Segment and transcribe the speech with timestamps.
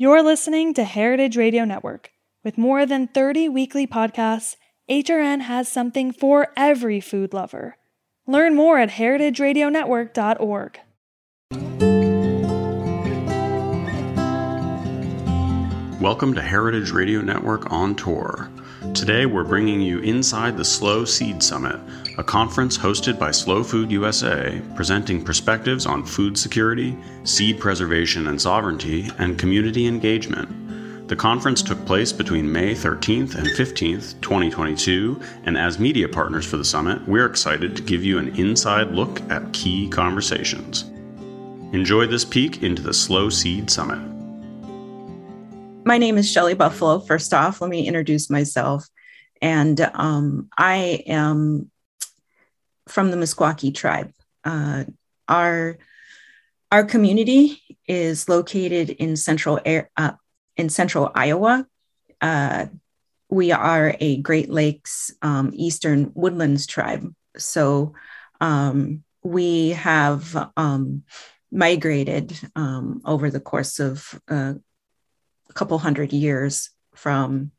[0.00, 2.12] You're listening to Heritage Radio Network.
[2.44, 4.54] With more than 30 weekly podcasts,
[4.88, 7.76] HRN has something for every food lover.
[8.24, 10.78] Learn more at heritageradionetwork.org.
[16.00, 18.48] Welcome to Heritage Radio Network on Tour.
[18.94, 21.80] Today we're bringing you inside the Slow Seed Summit,
[22.18, 28.40] a conference hosted by Slow Food USA, presenting perspectives on food security, seed preservation and
[28.40, 31.06] sovereignty, and community engagement.
[31.06, 36.56] The conference took place between May 13th and 15th, 2022, and as media partners for
[36.56, 40.90] the summit, we're excited to give you an inside look at key conversations.
[41.72, 44.00] Enjoy this peek into the Slow Seed Summit.
[45.86, 46.98] My name is Shelly Buffalo.
[46.98, 48.88] First off, let me introduce myself.
[49.40, 51.70] And um, I am
[52.88, 54.12] from the Meskwaki tribe.
[54.44, 54.84] Uh,
[55.28, 55.78] our
[56.70, 59.60] our community is located in central
[59.96, 60.12] uh,
[60.56, 61.66] in central Iowa.
[62.20, 62.66] Uh,
[63.30, 67.14] we are a Great Lakes um, Eastern Woodlands tribe.
[67.36, 67.94] So
[68.40, 71.04] um, we have um,
[71.50, 74.54] migrated um, over the course of uh,
[75.48, 77.52] a couple hundred years from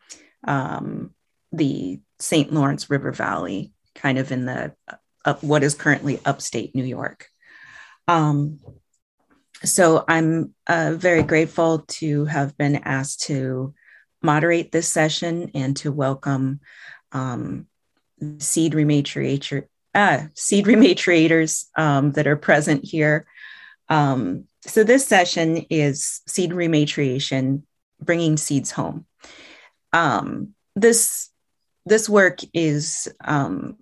[0.47, 1.13] um,
[1.51, 2.51] the St.
[2.51, 4.73] Lawrence River Valley, kind of in the
[5.25, 7.27] up what is currently upstate New York.
[8.07, 8.59] Um,
[9.63, 13.73] so I'm uh, very grateful to have been asked to
[14.21, 16.61] moderate this session and to welcome
[17.11, 17.67] um,
[18.39, 23.25] seed rematriator, uh, seed rematriators um, that are present here.
[23.89, 27.63] Um, so this session is seed rematriation
[28.01, 29.05] bringing seeds home.
[29.93, 31.29] Um, this
[31.85, 33.77] this work is um,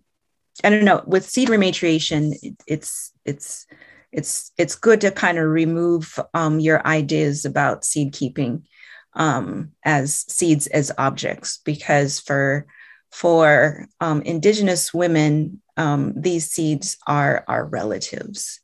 [0.64, 2.34] I don't know with seed rematriation.
[2.68, 3.68] It's it's
[4.12, 8.66] it's it's good to kind of remove um, your ideas about seed keeping
[9.14, 12.66] um, as seeds as objects because for
[13.12, 18.60] for um, indigenous women um, these seeds are our relatives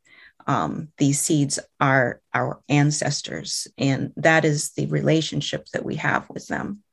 [0.48, 6.48] um, these seeds are our ancestors, and that is the relationship that we have with
[6.48, 6.84] them.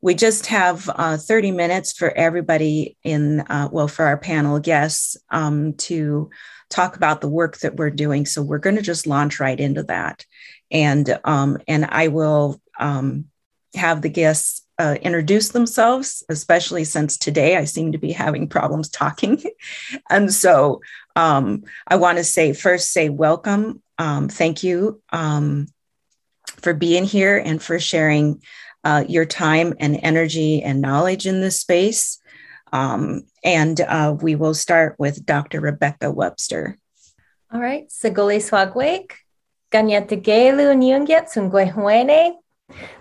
[0.00, 5.16] We just have uh, 30 minutes for everybody in, uh, well, for our panel guests
[5.30, 6.30] um, to
[6.70, 8.26] talk about the work that we're doing.
[8.26, 10.24] So we're going to just launch right into that,
[10.70, 13.26] and um, and I will um,
[13.74, 18.88] have the guests uh, introduce themselves, especially since today I seem to be having problems
[18.88, 19.42] talking.
[20.10, 20.80] and so
[21.16, 23.82] um, I want to say first, say welcome.
[23.98, 25.66] Um, thank you um,
[26.62, 28.40] for being here and for sharing
[28.88, 32.18] uh, your time and energy and knowledge in this space.
[32.72, 35.60] Um, and uh, we will start with Dr.
[35.60, 36.78] Rebecca Webster.
[37.52, 37.88] All right.
[37.88, 39.12] Segole swagwek.
[39.70, 41.68] Ganyategelu nyungyet sungwe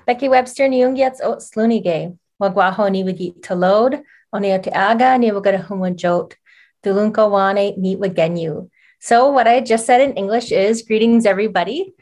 [0.05, 2.17] Becky Webster nyungyet o slunige.
[2.41, 4.03] Wagwaho ni wigi talode.
[4.33, 6.35] Oneote aga ni wagara humwajot.
[6.83, 8.69] Dulunkawane meet
[8.99, 11.93] So what I just said in English is greetings, everybody.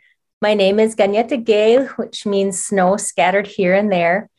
[0.45, 4.29] My name is Ganyeta Gay, which means snow scattered here and there.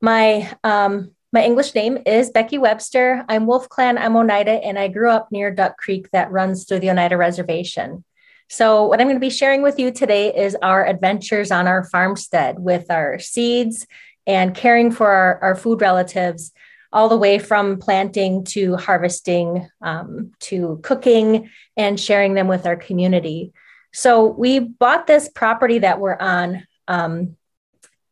[0.00, 3.24] My um, my English name is Becky Webster.
[3.28, 6.78] I'm Wolf Clan, I'm Oneida, and I grew up near Duck Creek that runs through
[6.78, 8.04] the Oneida Reservation.
[8.48, 11.82] So, what I'm going to be sharing with you today is our adventures on our
[11.82, 13.88] farmstead with our seeds
[14.28, 16.52] and caring for our, our food relatives
[16.92, 22.76] all the way from planting to harvesting um, to cooking and sharing them with our
[22.76, 23.52] community.
[23.92, 27.36] So we bought this property that we're on um,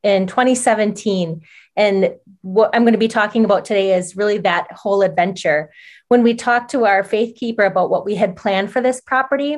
[0.02, 1.42] in 2017.
[1.76, 5.70] And what I'm going to be talking about today is really that whole adventure.
[6.08, 9.56] When we talked to our faith keeper about what we had planned for this property,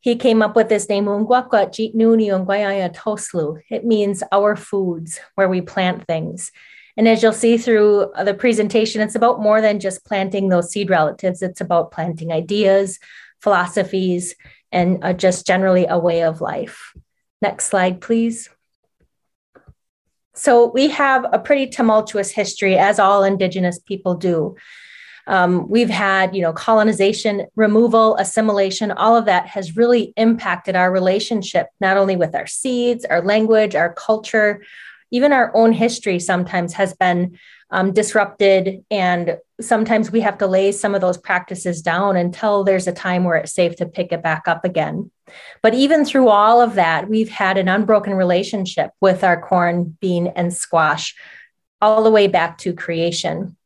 [0.00, 3.60] he came up with this name, Toslu.
[3.70, 6.50] It means our foods, where we plant things.
[6.96, 10.90] And as you'll see through the presentation, it's about more than just planting those seed
[10.90, 11.42] relatives.
[11.42, 12.98] It's about planting ideas,
[13.40, 14.36] philosophies,
[14.74, 16.92] and uh, just generally a way of life.
[17.40, 18.50] Next slide, please.
[20.34, 24.56] So we have a pretty tumultuous history, as all Indigenous people do.
[25.26, 30.92] Um, we've had, you know, colonization, removal, assimilation, all of that has really impacted our
[30.92, 34.62] relationship, not only with our seeds, our language, our culture,
[35.10, 37.38] even our own history sometimes has been
[37.70, 42.86] um, disrupted and sometimes we have to lay some of those practices down until there's
[42.86, 45.10] a time where it's safe to pick it back up again.
[45.62, 50.28] But even through all of that we've had an unbroken relationship with our corn bean
[50.28, 51.14] and squash
[51.80, 53.56] all the way back to creation.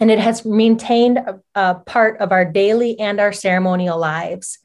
[0.00, 4.58] And it has maintained a, a part of our daily and our ceremonial lives.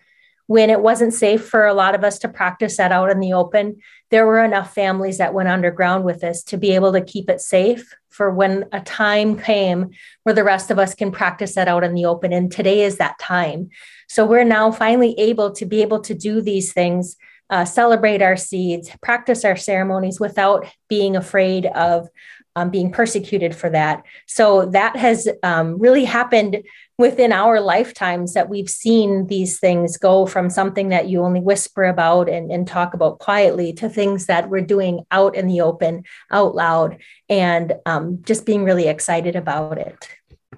[0.48, 3.34] When it wasn't safe for a lot of us to practice that out in the
[3.34, 3.78] open
[4.14, 7.42] there were enough families that went underground with this to be able to keep it
[7.42, 9.90] safe for when a time came
[10.22, 12.32] where the rest of us can practice that out in the open.
[12.32, 13.70] And today is that time.
[14.08, 17.18] So we're now finally able to be able to do these things,
[17.50, 22.08] uh, celebrate our seeds, practice our ceremonies without being afraid of
[22.56, 24.04] um, being persecuted for that.
[24.28, 26.62] So that has um, really happened
[27.04, 31.84] within our lifetimes that we've seen these things go from something that you only whisper
[31.84, 36.06] about and, and talk about quietly to things that we're doing out in the open,
[36.32, 36.98] out loud,
[37.28, 40.08] and um, just being really excited about it.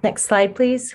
[0.04, 0.94] Next slide, please.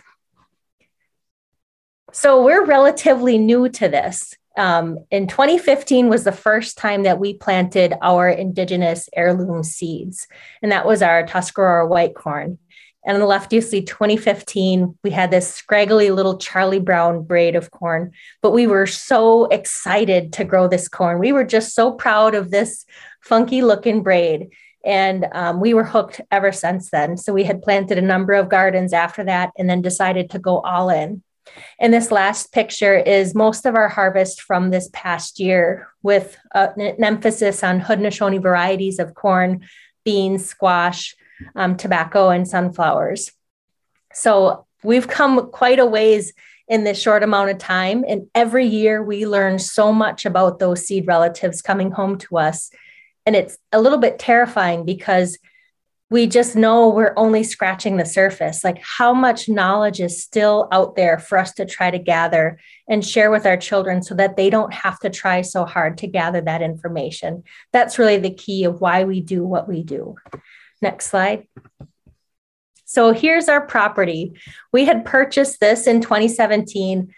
[2.13, 4.33] So we're relatively new to this.
[4.57, 10.27] Um, in 2015 was the first time that we planted our indigenous heirloom seeds,
[10.62, 12.57] and that was our Tuscarora white corn.
[13.06, 17.56] And on the left, you see 2015, we had this scraggly little Charlie Brown braid
[17.56, 18.12] of corn,
[18.42, 21.18] but we were so excited to grow this corn.
[21.18, 22.86] We were just so proud of this
[23.21, 24.50] funky looking braid.
[24.86, 27.18] And um, we were hooked ever since then.
[27.18, 30.59] So we had planted a number of gardens after that and then decided to go
[30.59, 31.24] all in.
[31.80, 36.68] And this last picture is most of our harvest from this past year with uh,
[36.77, 39.68] an emphasis on Haudenosaunee varieties of corn,
[40.06, 41.15] beans, squash,
[41.56, 43.32] um, tobacco, and sunflowers.
[44.14, 46.34] So we've come quite a ways
[46.68, 48.06] in this short amount of time.
[48.08, 52.72] And every year we learn so much about those seed relatives coming home to us.
[53.26, 55.38] And it's a little bit terrifying because
[56.10, 58.66] we just know we're only scratching the surface.
[58.66, 63.06] Like, how much knowledge is still out there for us to try to gather and
[63.06, 66.42] share with our children so that they don't have to try so hard to gather
[66.42, 67.44] that information?
[67.72, 70.16] That's really the key of why we do what we do.
[70.81, 71.48] Next slide.
[72.86, 74.33] So, here's our property.
[74.74, 77.13] We had purchased this in 2017,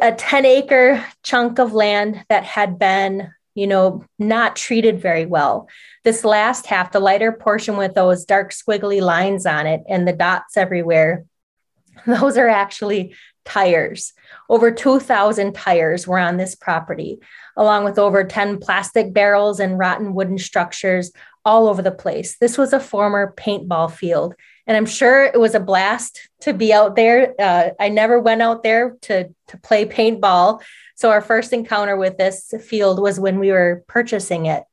[0.00, 5.68] a 10 acre chunk of land that had been you know, not treated very well.
[6.04, 10.12] This last half, the lighter portion with those dark squiggly lines on it and the
[10.12, 11.24] dots everywhere,
[12.06, 13.14] those are actually
[13.44, 14.12] tires.
[14.48, 17.18] Over 2,000 tires were on this property,
[17.56, 21.10] along with over 10 plastic barrels and rotten wooden structures
[21.44, 22.36] all over the place.
[22.38, 24.34] This was a former paintball field.
[24.66, 27.34] And I'm sure it was a blast to be out there.
[27.38, 30.62] Uh, I never went out there to, to play paintball,
[31.00, 34.64] so our first encounter with this field was when we were purchasing it.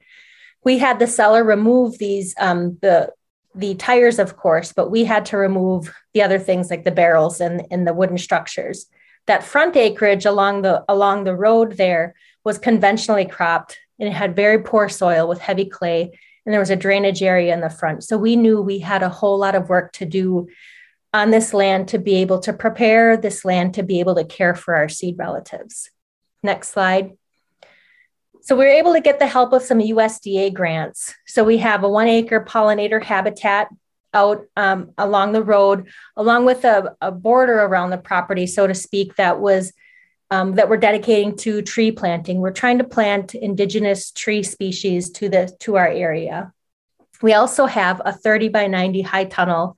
[0.62, 3.14] We had the seller remove these um, the
[3.56, 7.40] the tires, of course, but we had to remove the other things like the barrels
[7.40, 8.88] and, and the wooden structures.
[9.26, 12.14] That front acreage along the along the road there
[12.44, 16.12] was conventionally cropped and it had very poor soil with heavy clay
[16.48, 18.06] and there was a drainage area in the front.
[18.06, 20.48] So we knew we had a whole lot of work to do
[21.14, 24.56] on this land to be able to prepare this land to be able to care
[24.56, 25.92] for our seed relatives.
[26.42, 27.18] Next slide.
[28.44, 31.14] So we were able to get the help of some USDA grants.
[31.26, 33.68] So we have a one acre pollinator habitat
[34.14, 38.74] out um, along the road, along with a, a, border around the property, so to
[38.74, 39.74] speak, that was
[40.30, 42.40] um, that we're dedicating to tree planting.
[42.40, 46.54] We're trying to plant indigenous tree species to the to our area.
[47.22, 49.76] We also have a 30 by 90 high tunnel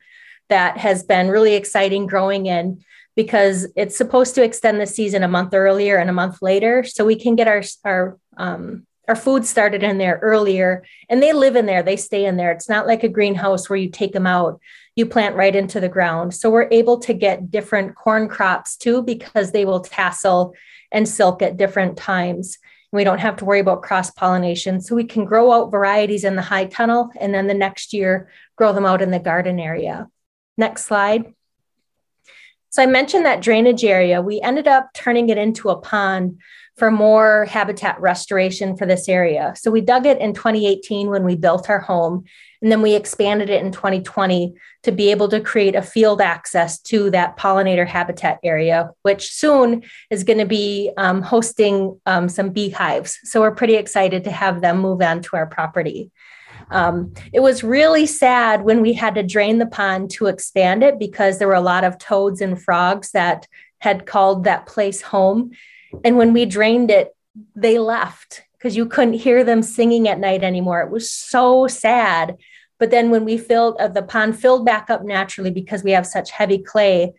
[0.49, 2.83] that has been really exciting growing in
[3.15, 7.05] because it's supposed to extend the season a month earlier and a month later so
[7.05, 11.55] we can get our our um, our food started in there earlier and they live
[11.55, 14.27] in there they stay in there it's not like a greenhouse where you take them
[14.27, 14.59] out
[14.99, 16.35] you plant right into the ground.
[16.35, 20.53] So we're able to get different corn crops too because they will tassel
[20.91, 22.59] and silk at different times.
[22.91, 26.35] We don't have to worry about cross pollination so we can grow out varieties in
[26.35, 30.07] the high tunnel and then the next year grow them out in the garden area.
[30.57, 31.33] Next slide.
[32.71, 34.21] So I mentioned that drainage area.
[34.21, 36.39] We ended up turning it into a pond
[36.79, 39.53] for more habitat restoration for this area.
[39.57, 42.23] So we dug it in 2018 when we built our home,
[42.61, 44.53] and then we expanded it in 2020
[44.83, 49.83] to be able to create a field access to that pollinator habitat area, which soon
[50.09, 53.19] is going to be um, hosting um, some beehives.
[53.23, 56.11] So we're pretty excited to have them move on to our property.
[56.71, 60.99] Um, it was really sad when we had to drain the pond to expand it
[60.99, 63.47] because there were a lot of toads and frogs that
[63.79, 65.51] had called that place home.
[66.03, 67.15] And when we drained it,
[67.55, 70.81] they left because you couldn't hear them singing at night anymore.
[70.81, 72.37] It was so sad.
[72.79, 76.07] But then when we filled uh, the pond filled back up naturally because we have
[76.07, 77.13] such heavy clay,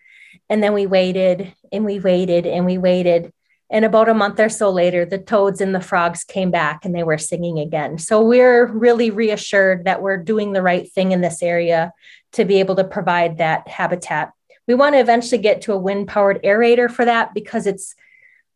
[0.49, 3.33] and then we waited and we waited and we waited
[3.71, 6.93] and about a month or so later, the toads and the frogs came back and
[6.93, 7.99] they were singing again.
[7.99, 11.93] So we're really reassured that we're doing the right thing in this area
[12.33, 14.33] to be able to provide that habitat.
[14.67, 17.95] We want to eventually get to a wind powered aerator for that because it's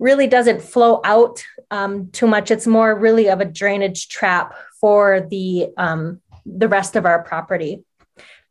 [0.00, 2.50] really doesn't flow out um, too much.
[2.50, 7.84] It's more really of a drainage trap for the, um, the rest of our property.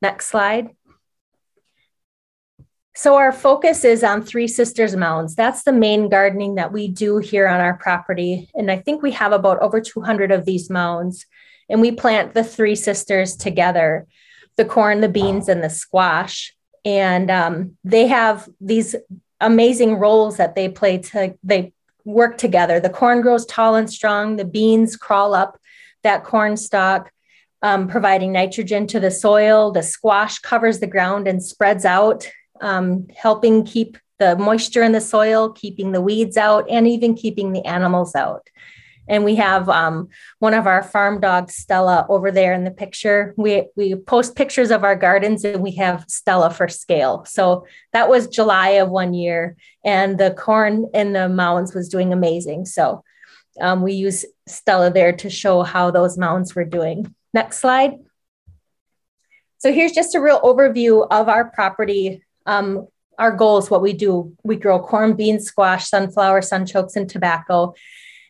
[0.02, 0.72] Next slide.
[2.96, 5.34] So our focus is on Three Sisters Mounds.
[5.34, 8.50] That's the main gardening that we do here on our property.
[8.54, 11.26] And I think we have about over 200 of these mounds.
[11.70, 14.06] And we plant the Three Sisters together,
[14.58, 16.56] the corn, the beans, and the squash.
[16.86, 18.96] And um, they have these
[19.42, 21.74] amazing roles that they play to, they
[22.06, 22.80] work together.
[22.80, 24.36] The corn grows tall and strong.
[24.36, 25.60] The beans crawl up
[26.04, 27.12] that corn stalk.
[27.64, 29.72] Um, providing nitrogen to the soil.
[29.72, 32.30] The squash covers the ground and spreads out
[32.60, 37.54] um, helping keep the moisture in the soil, keeping the weeds out, and even keeping
[37.54, 38.50] the animals out.
[39.08, 43.34] And we have um, one of our farm dogs, Stella, over there in the picture.
[43.38, 47.24] We, we post pictures of our gardens and we have Stella for scale.
[47.26, 49.56] So that was July of one year,
[49.86, 52.66] and the corn in the mounds was doing amazing.
[52.66, 53.04] So
[53.62, 57.14] um, we use Stella there to show how those mounds were doing.
[57.34, 57.94] Next slide.
[59.58, 62.88] So here's just a real overview of our property um,
[63.18, 67.74] our goals, what we do, we grow corn, beans, squash, sunflower, sunchokes, and tobacco.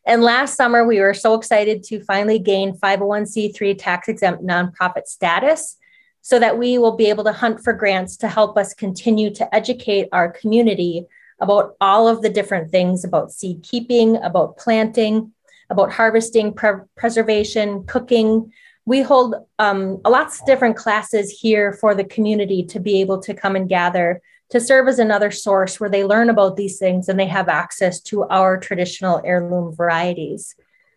[0.06, 5.78] And last summer, we were so excited to finally gain 501c3 tax exempt nonprofit status
[6.22, 9.56] so that we will be able to hunt for grants to help us continue to
[9.56, 11.06] educate our community
[11.40, 15.32] about all of the different things about seed keeping, about planting,
[15.70, 18.52] about harvesting, pre- preservation, cooking,
[18.86, 23.34] we hold um, lots of different classes here for the community to be able to
[23.34, 27.20] come and gather to serve as another source where they learn about these things and
[27.20, 30.56] they have access to our traditional heirloom varieties.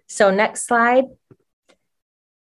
[0.08, 1.04] So next slide.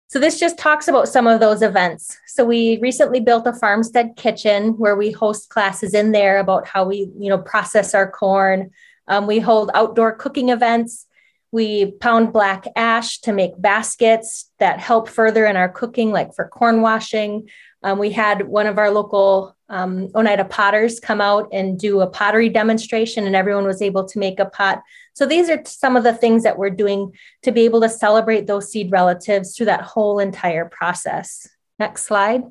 [0.09, 2.17] So this just talks about some of those events.
[2.27, 6.85] So we recently built a farmstead kitchen where we host classes in there about how
[6.85, 8.71] we, you know, process our corn.
[9.09, 11.07] Um, we hold outdoor cooking events.
[11.53, 16.49] We pound black ash to make baskets that help further in our cooking, like for
[16.49, 17.49] corn washing.
[17.83, 22.07] Um, we had one of our local um, Oneida potters come out and do a
[22.07, 24.83] pottery demonstration, and everyone was able to make a pot.
[25.15, 28.47] So, these are some of the things that we're doing to be able to celebrate
[28.47, 31.49] those seed relatives through that whole entire process.
[31.79, 32.43] Next slide.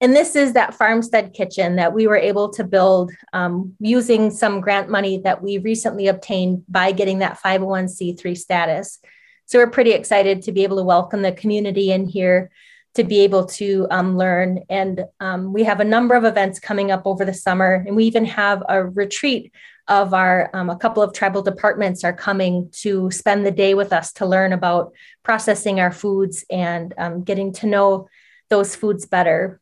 [0.00, 4.60] And this is that farmstead kitchen that we were able to build um, using some
[4.60, 8.98] grant money that we recently obtained by getting that 501c3 status.
[9.46, 12.50] So we're pretty excited to be able to welcome the community in here
[12.94, 14.60] to be able to um, learn.
[14.68, 18.04] And um, we have a number of events coming up over the summer, and we
[18.04, 19.52] even have a retreat
[19.88, 23.92] of our um, a couple of tribal departments are coming to spend the day with
[23.92, 28.08] us to learn about processing our foods and um, getting to know
[28.48, 29.60] those foods better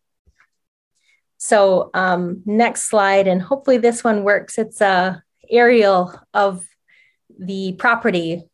[1.44, 4.56] so um, next slide, and hopefully this one works.
[4.56, 6.64] It's a aerial of
[7.38, 8.44] the property,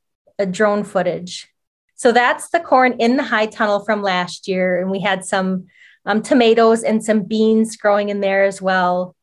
[0.41, 1.49] a drone footage.
[1.95, 4.81] So that's the corn in the high tunnel from last year.
[4.81, 5.69] And we had some
[6.05, 9.15] um, tomatoes and some beans growing in there as well.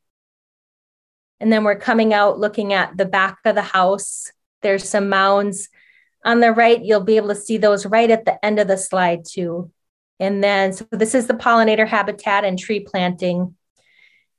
[1.42, 4.32] And then we're coming out looking at the back of the house.
[4.62, 5.68] There's some mounds.
[6.24, 8.78] On the right, you'll be able to see those right at the end of the
[8.78, 9.72] slide too.
[10.20, 13.56] And then, so this is the pollinator habitat and tree planting.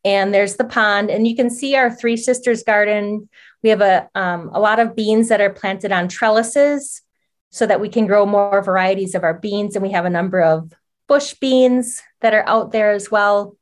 [0.05, 3.29] And there's the pond, and you can see our Three Sisters garden.
[3.63, 7.03] We have a, um, a lot of beans that are planted on trellises
[7.51, 9.75] so that we can grow more varieties of our beans.
[9.75, 10.73] And we have a number of
[11.09, 13.57] bush beans that are out there as well.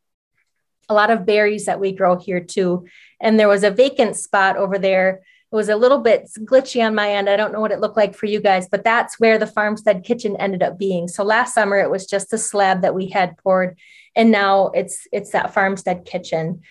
[0.89, 2.87] A lot of berries that we grow here too.
[3.21, 6.95] And there was a vacant spot over there it was a little bit glitchy on
[6.95, 7.31] my end.
[7.31, 10.05] I don't know what it looked like for you guys, but that's where the farmstead
[10.05, 11.07] kitchen ended up being.
[11.07, 13.79] So last summer it was just a slab that we had poured,
[14.17, 16.63] and now it's it's that farmstead kitchen.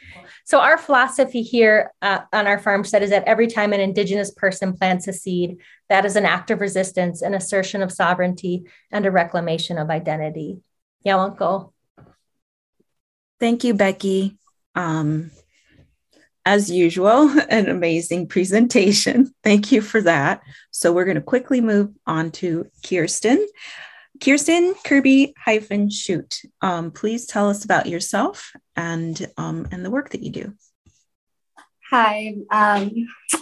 [0.44, 4.74] So our philosophy here uh, on our farmstead is that every time an Indigenous person
[4.74, 5.58] plants a seed,
[5.90, 10.60] that is an act of resistance, an assertion of sovereignty, and a reclamation of identity.
[11.04, 11.74] Yeah, Uncle.
[13.40, 14.38] Thank you, Becky.
[14.76, 15.32] Um,
[16.46, 19.34] as usual, an amazing presentation.
[19.44, 20.42] Thank you for that.
[20.72, 23.46] So we're going to quickly move on to Kirsten.
[24.24, 26.42] Kirsten Kirby hyphen shoot.
[26.62, 30.54] Um, please tell us about yourself and um, and the work that you do.
[31.92, 32.92] Hi, um,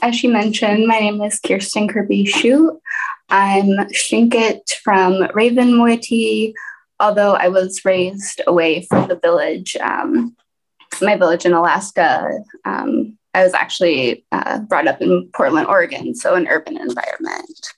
[0.01, 2.81] as she mentioned, my name is Kirsten Kirby Shoote.
[3.29, 6.53] I'm Tlingit from Raven Moiety,
[6.99, 9.77] although I was raised away from the village.
[9.77, 10.35] Um,
[11.01, 12.29] my village in Alaska,
[12.65, 17.73] um, I was actually uh, brought up in Portland, Oregon, so an urban environment.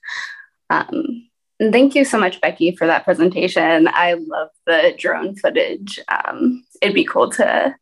[0.68, 3.88] Um, thank you so much, Becky, for that presentation.
[3.88, 5.98] I love the drone footage.
[6.08, 7.74] Um, it'd be cool to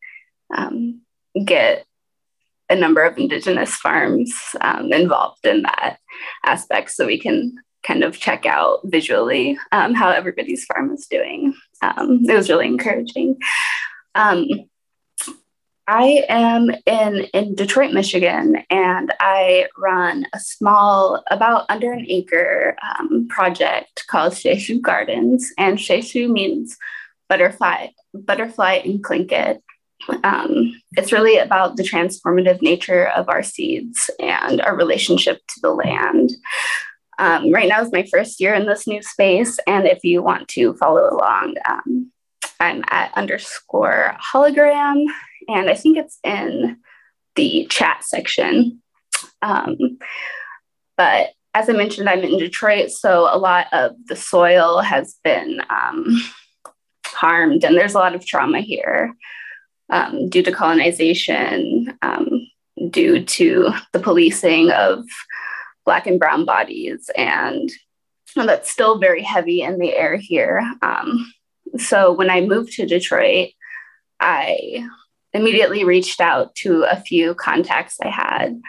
[0.56, 1.00] um,
[1.44, 1.84] get
[2.70, 5.98] a number of Indigenous farms um, involved in that
[6.44, 11.54] aspect so we can kind of check out visually um, how everybody's farm is doing.
[11.82, 13.36] It was really encouraging.
[14.14, 14.46] Um,
[15.86, 22.76] I am in, in Detroit, Michigan, and I run a small, about under an acre
[22.98, 25.52] um, project called Sheshu Gardens.
[25.58, 26.78] And Sheshu means
[27.28, 29.60] butterfly, butterfly in Tlingit.
[30.22, 35.70] Um, it's really about the transformative nature of our seeds and our relationship to the
[35.70, 36.30] land.
[37.18, 40.48] Um, right now is my first year in this new space, and if you want
[40.48, 42.10] to follow along, um,
[42.58, 45.04] I'm at underscore hologram,
[45.48, 46.78] and I think it's in
[47.36, 48.82] the chat section.
[49.42, 49.76] Um,
[50.96, 55.60] but as I mentioned, I'm in Detroit, so a lot of the soil has been
[55.70, 56.20] um,
[57.06, 59.14] harmed, and there's a lot of trauma here
[59.90, 62.46] um, due to colonization, um,
[62.90, 65.04] due to the policing of
[65.84, 67.70] black and brown bodies and
[68.34, 71.32] that's still very heavy in the air here um,
[71.78, 73.50] so when i moved to detroit
[74.20, 74.86] i
[75.34, 78.60] immediately reached out to a few contacts i had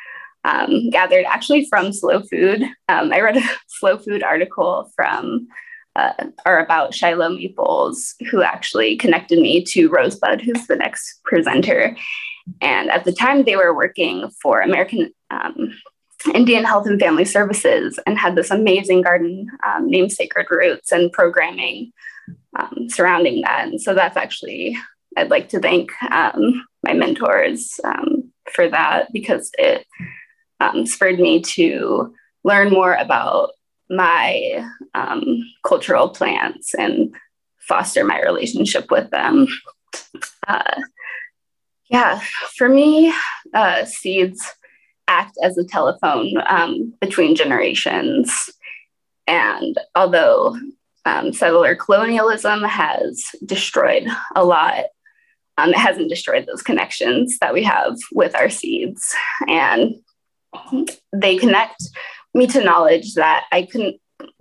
[0.44, 5.48] um, gathered actually from slow food um, i read a slow food article from
[5.96, 6.12] uh,
[6.46, 11.96] or about shiloh maples who actually connected me to rosebud who's the next presenter
[12.62, 15.72] and at the time they were working for american um,
[16.34, 21.12] Indian Health and Family Services and had this amazing garden um, named Sacred Roots and
[21.12, 21.92] programming
[22.58, 23.68] um, surrounding that.
[23.68, 24.78] And so that's actually,
[25.16, 29.86] I'd like to thank um, my mentors um, for that because it
[30.60, 33.52] um, spurred me to learn more about
[33.90, 37.16] my um, cultural plants and
[37.60, 39.48] foster my relationship with them.
[40.48, 40.82] Uh,
[41.90, 42.20] yeah,
[42.56, 43.14] for me,
[43.54, 44.46] uh, seeds
[45.08, 48.50] act as a telephone um, between generations.
[49.28, 50.58] And although
[51.06, 54.86] um, settler colonialism has destroyed a lot,
[55.58, 59.14] um, it hasn't destroyed those connections that we have with our seeds.
[59.48, 59.96] And
[61.14, 61.84] they connect
[62.34, 64.00] me to knowledge that I couldn't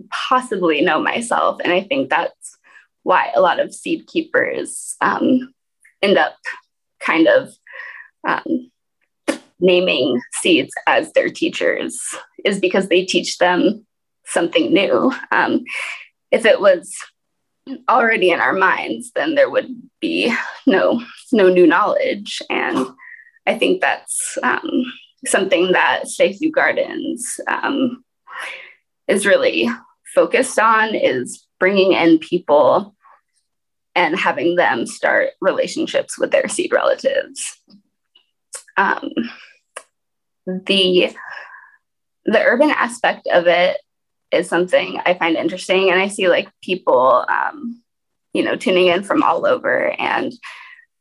[0.09, 1.59] possibly know myself.
[1.63, 2.57] And I think that's
[3.03, 5.53] why a lot of seed keepers um,
[6.01, 6.35] end up
[6.99, 7.53] kind of
[8.27, 8.71] um,
[9.59, 11.99] naming seeds as their teachers
[12.43, 13.85] is because they teach them
[14.25, 15.13] something new.
[15.31, 15.63] Um,
[16.31, 16.93] if it was
[17.89, 20.33] already in our minds, then there would be
[20.67, 21.01] no
[21.31, 22.87] no new knowledge, and
[23.47, 24.85] I think that's um,
[25.25, 28.03] something that Sheshu Gardens um,
[29.07, 29.69] is really
[30.13, 32.95] focused on is bringing in people
[33.95, 37.59] and having them start relationships with their seed relatives.
[38.77, 39.09] Um,
[40.45, 41.15] the
[42.25, 43.77] the urban aspect of it
[44.35, 47.81] is something I find interesting, and I see like people, um,
[48.33, 50.33] you know, tuning in from all over, and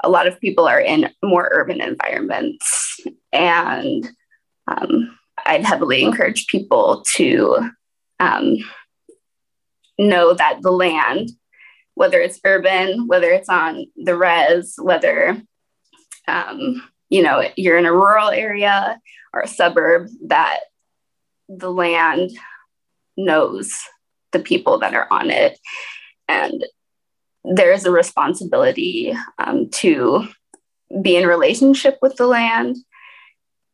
[0.02, 3.00] a lot of people are in more urban environments,
[3.32, 4.08] and
[4.68, 7.70] um, I'd heavily encourage people to
[8.20, 8.56] um,
[9.98, 11.30] know that the land,
[11.94, 15.40] whether it's urban, whether it's on the res, whether
[16.28, 18.98] um, you know you're in a rural area
[19.32, 20.60] or a suburb that
[21.48, 22.30] the land
[23.16, 23.78] knows
[24.32, 25.58] the people that are on it.
[26.28, 26.64] And
[27.44, 30.28] there is a responsibility um, to
[31.02, 32.76] be in relationship with the land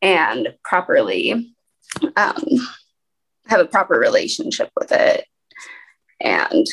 [0.03, 1.55] and properly
[2.17, 2.45] um,
[3.47, 5.25] have a proper relationship with it.
[6.21, 6.67] And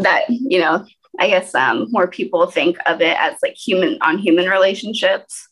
[0.00, 0.84] that you know
[1.18, 5.48] i guess um, more people think of it as like human on human relationships.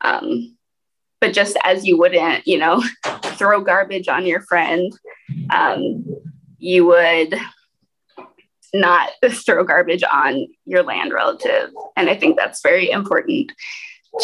[0.00, 0.56] Um,
[1.20, 2.82] but just as you wouldn't, you know,
[3.22, 4.92] throw garbage on your friend,
[5.50, 6.04] um,
[6.58, 7.34] you would
[8.72, 11.70] not throw garbage on your land relative.
[11.96, 13.52] And I think that's very important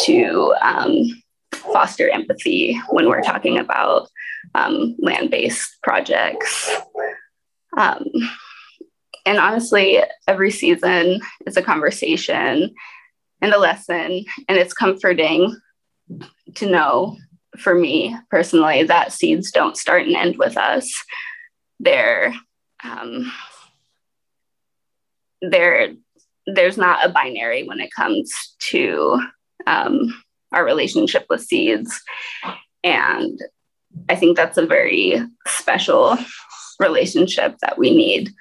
[0.03, 4.09] to um, foster empathy when we're talking about
[4.55, 6.69] um, land based projects.
[7.77, 8.05] Um,
[9.25, 12.73] and honestly, every season is a conversation
[13.41, 15.55] and a lesson, and it's comforting
[16.55, 17.17] to know
[17.57, 20.91] for me personally that seeds don't start and end with us.
[21.79, 22.33] They're
[22.83, 23.31] um,
[25.41, 25.93] they're
[26.47, 28.31] there's not a binary when it comes
[28.69, 29.21] to
[29.67, 32.01] um, our relationship with seeds,
[32.83, 33.39] and
[34.09, 36.17] I think that's a very special
[36.79, 38.31] relationship that we need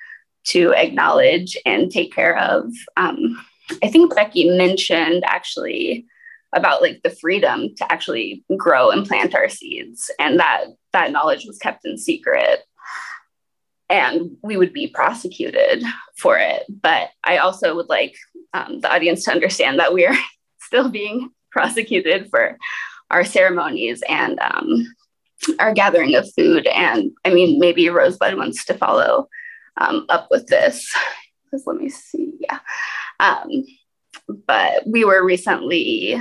[0.42, 2.72] to acknowledge and take care of.
[2.96, 3.44] Um,
[3.82, 6.06] I think Becky mentioned actually
[6.52, 11.46] about like the freedom to actually grow and plant our seeds and that that knowledge
[11.46, 12.60] was kept in secret.
[13.88, 15.82] And we would be prosecuted
[16.16, 16.64] for it.
[16.68, 18.14] But i also would like
[18.52, 20.16] um, the audience to understand that we are
[20.60, 22.58] still being prosecuted for
[23.10, 24.86] our ceremonies and um,
[25.58, 26.66] our gathering of food.
[26.66, 29.28] And i mean maybe rosebud wants to follow
[29.76, 30.92] um, up with this.
[31.66, 32.34] Let me see.
[32.40, 32.58] Yeah.
[33.18, 33.64] Um,
[34.46, 36.20] but we were recently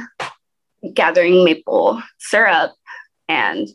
[0.94, 2.72] gathering maple syrup
[3.28, 3.68] and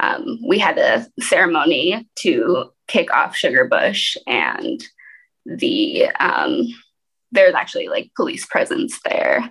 [0.00, 4.82] um, we had a ceremony to kick off Sugar Bush and
[5.46, 6.66] the um,
[7.30, 9.48] there's actually like police presence there.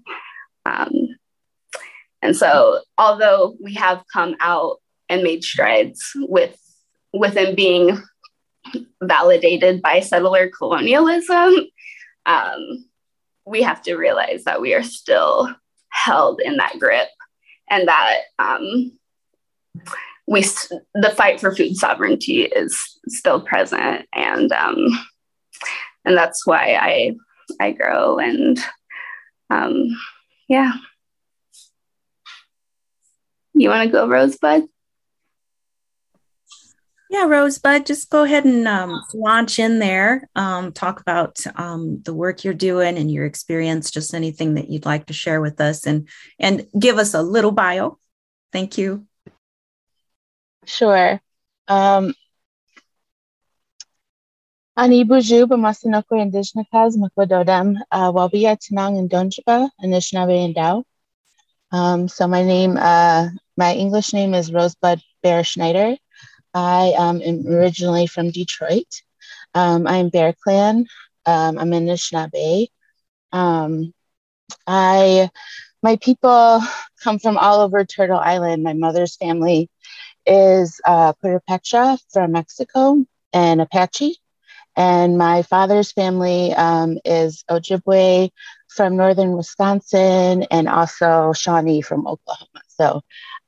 [0.65, 0.91] Um,
[2.21, 4.77] and so although we have come out
[5.09, 6.57] and made strides with
[7.13, 7.97] within being
[9.01, 11.53] validated by settler colonialism,
[12.25, 12.85] um,
[13.45, 15.53] we have to realize that we are still
[16.03, 17.07] held in that grip
[17.69, 18.91] and that um,
[20.27, 24.87] we the fight for food sovereignty is still present and um,
[26.05, 27.15] and that's why I
[27.59, 28.59] I grow and
[29.49, 29.89] um,
[30.47, 30.73] yeah.
[33.53, 34.67] You want to go, Rosebud?
[37.11, 40.29] Yeah, Rosebud, just go ahead and um, launch in there.
[40.33, 43.91] Um, talk about um, the work you're doing and your experience.
[43.91, 46.07] Just anything that you'd like to share with us, and
[46.39, 47.99] and give us a little bio.
[48.53, 49.07] Thank you.
[50.65, 51.19] Sure.
[51.67, 52.13] Um,
[54.77, 60.83] Ani buju bamasinoko indigenakas makododem uh, wabia tanang and donjaba Anishinaabe and Dao.
[61.73, 65.97] Um, so my name, uh, my English name is Rosebud Bear Schneider.
[66.53, 69.01] I um, am originally from Detroit.
[69.53, 70.85] Um, I'm Bear Clan.
[71.25, 72.67] Um, I'm Anishinaabe.
[73.31, 73.93] Um,
[74.67, 75.29] I,
[75.81, 76.61] my people
[77.03, 78.63] come from all over Turtle Island.
[78.63, 79.69] My mother's family
[80.25, 82.97] is uh, Purepecha from Mexico
[83.33, 84.17] and Apache.
[84.75, 88.31] And my father's family um, is Ojibwe
[88.75, 92.61] from northern Wisconsin and also Shawnee from Oklahoma.
[92.67, 93.01] So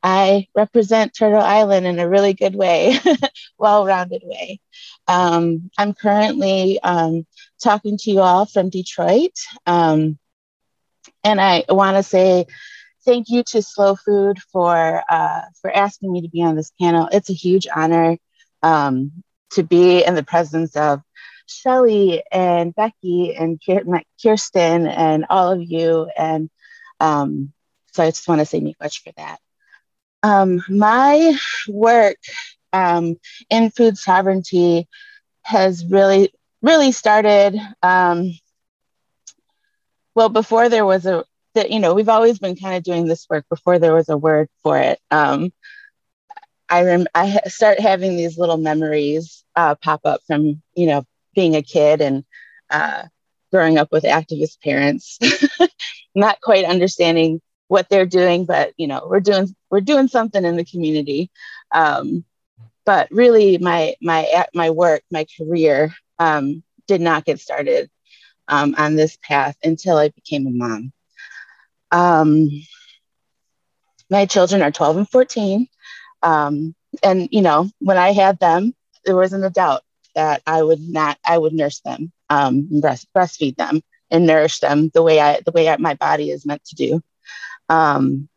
[0.03, 2.97] I represent Turtle Island in a really good way,
[3.57, 4.59] well rounded way.
[5.07, 7.25] Um, I'm currently um,
[7.63, 9.37] talking to you all from Detroit.
[9.65, 10.17] Um,
[11.23, 12.45] and I want to say
[13.05, 17.09] thank you to Slow Food for uh, for asking me to be on this panel.
[17.11, 18.17] It's a huge honor
[18.61, 19.11] um,
[19.51, 21.01] to be in the presence of
[21.53, 23.61] Shelly and Becky and
[24.21, 26.09] Kirsten and all of you.
[26.17, 26.49] And
[26.99, 27.53] um,
[27.93, 29.39] so I just want to say much for that.
[30.23, 31.37] Um, my
[31.67, 32.17] work
[32.73, 33.15] um,
[33.49, 34.87] in food sovereignty
[35.43, 37.57] has really, really started.
[37.81, 38.31] Um,
[40.15, 41.23] well, before there was a
[41.55, 44.17] that you know we've always been kind of doing this work before there was a
[44.17, 45.51] word for it um,
[46.69, 51.55] i rem- i start having these little memories uh, pop up from you know being
[51.55, 52.23] a kid and
[52.69, 53.03] uh,
[53.51, 55.19] growing up with activist parents
[56.15, 60.55] not quite understanding what they're doing but you know we're doing we're doing something in
[60.55, 61.31] the community.
[61.71, 62.23] Um,
[62.85, 67.89] but really my my my work my career um, did not get started
[68.47, 70.93] um, on this path until i became a mom.
[71.91, 72.49] Um,
[74.09, 75.67] my children are 12 and 14.
[76.21, 78.73] Um, and, you know, when I had them,
[79.05, 79.81] there wasn't a doubt
[80.15, 84.89] that I would not, I would nurse them, um, breast, breastfeed them and nourish them
[84.93, 87.01] the way I, the way I, my body is meant to do.
[87.69, 88.29] Um,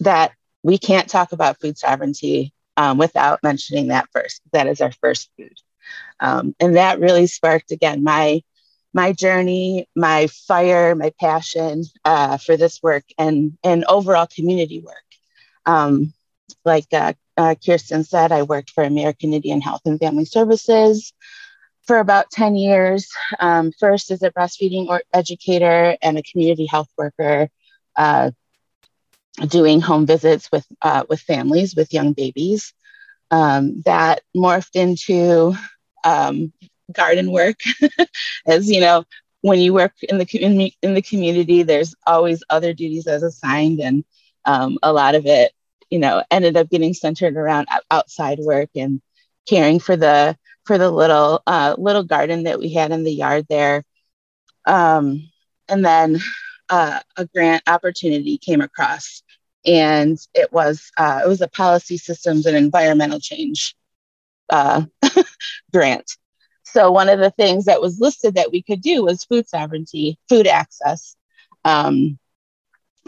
[0.00, 4.40] that we can't talk about food sovereignty um, without mentioning that first.
[4.52, 5.54] That is our first food.
[6.20, 8.42] Um, and that really sparked again my
[8.92, 14.96] my journey, my fire, my passion uh, for this work and, and overall community work.
[15.66, 16.12] Um,
[16.64, 21.12] like uh, uh, Kirsten said, I worked for American Indian Health and Family Services
[21.86, 23.08] for about 10 years.
[23.38, 27.48] Um, first as a breastfeeding or educator and a community health worker,
[27.96, 28.30] uh,
[29.48, 32.72] doing home visits with, uh, with families with young babies.
[33.30, 35.54] Um, that morphed into
[36.04, 36.52] um,
[36.92, 37.56] garden work
[38.46, 39.04] as you know
[39.42, 43.80] when you work in the in, in the community there's always other duties as assigned
[43.80, 44.04] and
[44.46, 45.52] um, a lot of it
[45.90, 49.00] you know ended up getting centered around outside work and
[49.48, 53.46] caring for the for the little uh, little garden that we had in the yard
[53.48, 53.84] there
[54.66, 55.28] um,
[55.68, 56.18] and then
[56.68, 59.22] uh, a grant opportunity came across
[59.66, 63.74] and it was uh, it was a policy systems and environmental change
[64.50, 64.82] uh,
[65.72, 66.16] grant
[66.72, 70.18] so one of the things that was listed that we could do was food sovereignty,
[70.28, 71.16] food access.
[71.64, 72.18] Um,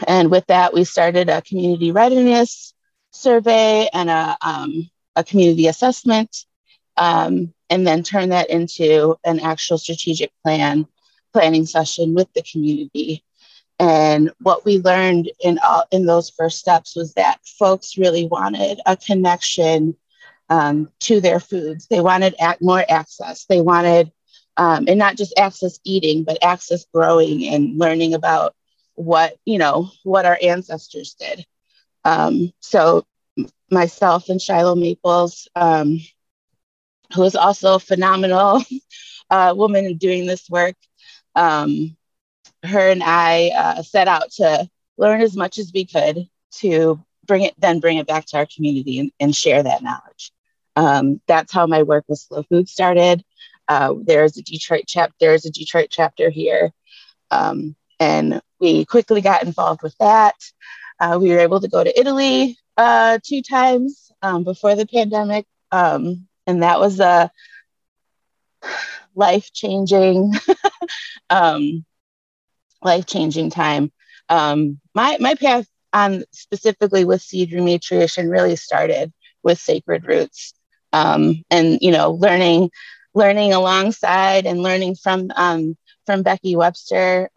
[0.05, 2.72] and with that, we started a community readiness
[3.13, 6.45] survey and a, um, a community assessment,
[6.97, 10.87] um, and then turn that into an actual strategic plan
[11.31, 13.23] planning session with the community.
[13.79, 18.79] And what we learned in all, in those first steps was that folks really wanted
[18.85, 19.95] a connection
[20.49, 21.87] um, to their foods.
[21.87, 23.45] They wanted more access.
[23.45, 24.11] They wanted,
[24.57, 28.55] um, and not just access eating, but access growing and learning about
[28.95, 31.45] what you know what our ancestors did.
[32.05, 33.05] Um, so
[33.69, 35.99] myself and Shiloh Maples, um,
[37.13, 38.61] who is also a phenomenal
[39.29, 40.75] uh, woman doing this work,
[41.35, 41.95] um,
[42.63, 46.27] her and I uh, set out to learn as much as we could
[46.59, 50.31] to bring it, then bring it back to our community and, and share that knowledge.
[50.75, 53.23] Um, that's how my work with Slow Food started.
[53.67, 55.15] Uh, there's a Detroit chapter.
[55.19, 56.71] There's a Detroit chapter here,
[57.31, 60.35] um, and we quickly got involved with that.
[61.03, 65.45] Uh, we were able to go to Italy uh, two times um, before the pandemic,
[65.71, 67.31] um, and that was a
[69.15, 70.33] life changing,
[71.29, 71.85] um,
[72.83, 73.91] life changing time.
[74.29, 79.13] Um, my my path on specifically with seed rematriation really started
[79.43, 80.53] with Sacred Roots
[80.93, 82.71] um, and you know learning
[83.13, 87.29] learning alongside and learning from um, from Becky Webster.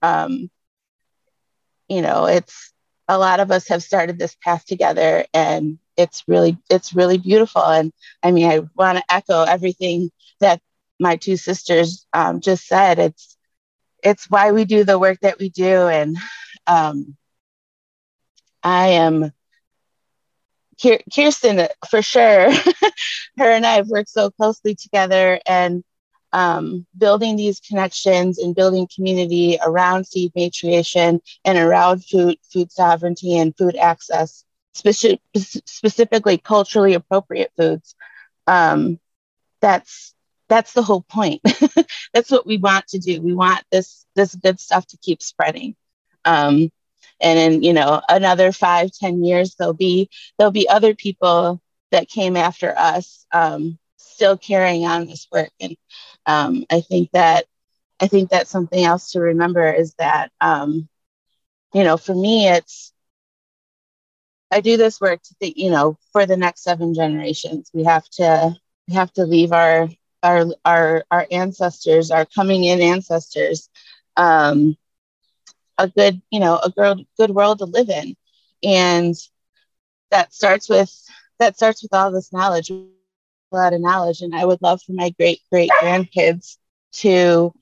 [1.89, 2.73] You know, it's
[3.09, 7.63] a lot of us have started this path together, and it's really it's really beautiful.
[7.63, 7.93] And
[8.23, 10.61] I mean, I want to echo everything that
[10.99, 12.99] my two sisters um, just said.
[12.99, 13.37] It's
[14.03, 16.17] it's why we do the work that we do, and
[16.67, 17.17] um,
[18.63, 19.33] I am
[21.15, 22.51] Kirsten, for sure,
[23.39, 25.83] her and I have worked so closely together and
[26.37, 33.39] um, building these connections and building community around seed matriation and around food, food sovereignty
[33.39, 34.45] and food access,
[34.77, 37.95] speci- specifically culturally appropriate foods.
[38.47, 39.01] Um,
[39.63, 40.15] that's
[40.49, 41.41] that's the whole point.
[42.13, 43.23] that's what we want to do.
[43.23, 45.75] We want this this good stuff to keep spreading.
[46.27, 46.71] Um,
[47.19, 52.11] and in you know another five ten years there'll be there'll be other people that
[52.11, 53.79] came after us um,
[54.17, 55.51] still carrying on this work.
[55.61, 55.77] And
[56.27, 57.47] um, i think that
[58.01, 60.89] i think that's something else to remember is that um,
[61.75, 62.93] you know for me it's
[64.51, 67.71] i do this work to think you know for the next seven generations.
[67.75, 68.55] We have to
[68.89, 69.89] we have to leave our
[70.23, 73.69] our our our ancestors our coming in ancestors
[74.17, 74.77] um,
[75.79, 78.17] a good, you know, a good, good world to live in.
[78.63, 79.15] And
[80.11, 80.93] that starts with
[81.39, 82.71] that starts with all this knowledge,
[83.55, 84.21] lot of knowledge.
[84.21, 86.57] And I would love for my great great grandkids
[86.95, 87.53] to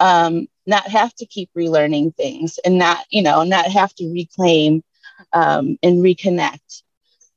[0.00, 4.82] um, not have to keep relearning things and not, you know, not have to reclaim
[5.32, 6.82] um, and reconnect.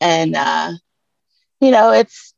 [0.02, 0.72] And uh,
[1.60, 2.34] you know, it's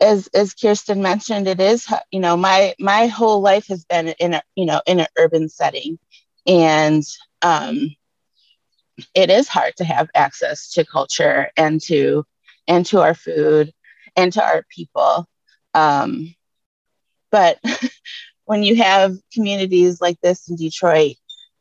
[0.00, 4.34] as as Kirsten mentioned, it is you know my my whole life has been in
[4.34, 5.98] a you know in an urban setting,
[6.46, 7.02] and
[7.42, 7.90] um,
[9.14, 12.24] it is hard to have access to culture and to
[12.68, 13.72] and to our food
[14.16, 15.26] and to our people.
[15.74, 16.34] Um,
[17.30, 17.58] but
[18.44, 21.16] when you have communities like this in detroit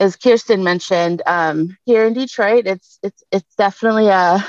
[0.00, 4.44] as Kirsten mentioned, um, here in Detroit, it's it's it's definitely a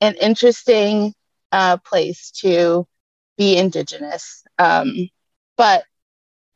[0.00, 1.14] an interesting
[1.52, 2.86] uh, place to
[3.36, 4.44] be Indigenous.
[4.58, 5.08] Um,
[5.56, 5.84] but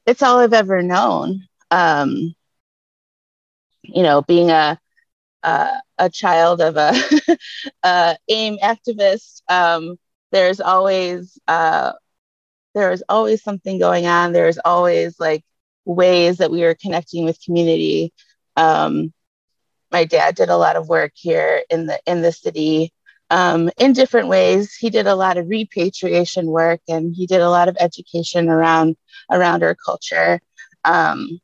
[0.06, 1.42] it's all I've ever known.
[1.70, 2.34] Um,
[3.82, 4.78] you know, being a
[5.42, 6.92] a, a child of a,
[7.82, 9.98] a AIM activist, um,
[10.32, 11.92] there's always uh,
[12.74, 14.32] there's always something going on.
[14.32, 15.44] There's always like
[15.84, 18.12] ways that we were connecting with community.
[18.56, 19.12] Um,
[19.92, 22.92] my dad did a lot of work here in the in the city
[23.30, 24.74] um, in different ways.
[24.74, 28.96] He did a lot of repatriation work and he did a lot of education around
[29.30, 30.40] around our culture.
[30.84, 31.40] Um,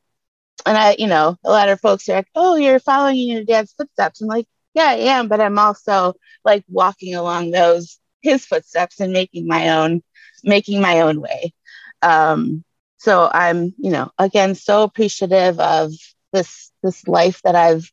[0.66, 3.44] and I, you know, a lot of folks are like, "Oh, you're following in your
[3.44, 8.44] dad's footsteps." I'm like, "Yeah, I am," but I'm also like walking along those his
[8.46, 10.02] footsteps and making my own
[10.46, 11.52] making my own way.
[12.02, 12.64] Um,
[12.98, 15.92] so I'm, you know, again, so appreciative of
[16.32, 17.90] this this life that I've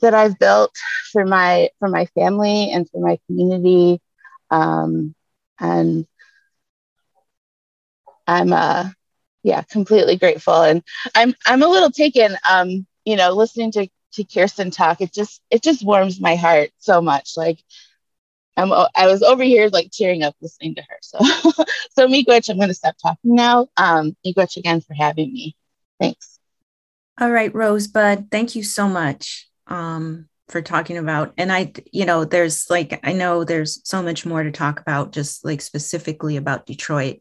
[0.00, 0.74] that I've built
[1.12, 4.00] for my for my family and for my community.
[4.50, 5.14] Um,
[5.60, 6.06] and
[8.26, 8.90] I'm uh
[9.42, 10.62] yeah, completely grateful.
[10.62, 10.82] And
[11.14, 15.40] I'm I'm a little taken um, you know, listening to to Kirsten talk, it just
[15.50, 17.32] it just warms my heart so much.
[17.36, 17.58] Like
[18.56, 20.96] I'm I was over here like tearing up listening to her.
[21.02, 21.18] So
[21.90, 23.68] so Miigwech, I'm gonna stop talking now.
[23.76, 25.56] Um Miigwech again for having me.
[25.98, 26.40] Thanks.
[27.20, 31.34] All right, Rosebud, thank you so much um, for talking about.
[31.36, 35.12] And I, you know, there's like, I know there's so much more to talk about,
[35.12, 37.20] just like specifically about Detroit.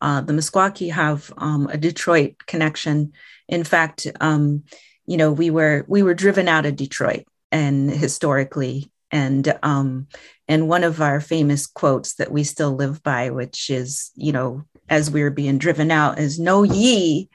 [0.00, 3.12] Uh, the Meskwaki have um, a Detroit connection.
[3.46, 4.64] In fact, um,
[5.04, 10.08] you know, we were we were driven out of Detroit, and historically, and um,
[10.48, 14.64] and one of our famous quotes that we still live by, which is, you know,
[14.90, 17.30] as we are being driven out, is "Know ye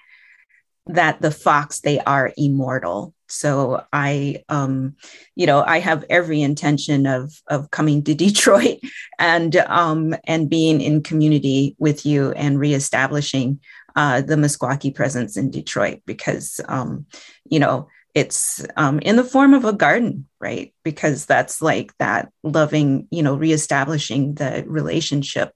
[0.88, 4.96] that the fox they are immortal." so i um
[5.36, 8.80] you know i have every intention of of coming to detroit
[9.20, 13.60] and um and being in community with you and reestablishing
[13.96, 17.06] uh the meskwaki presence in detroit because um
[17.46, 20.74] you know it's um, in the form of a garden right?
[20.84, 25.54] Because that's like that loving you know reestablishing the relationship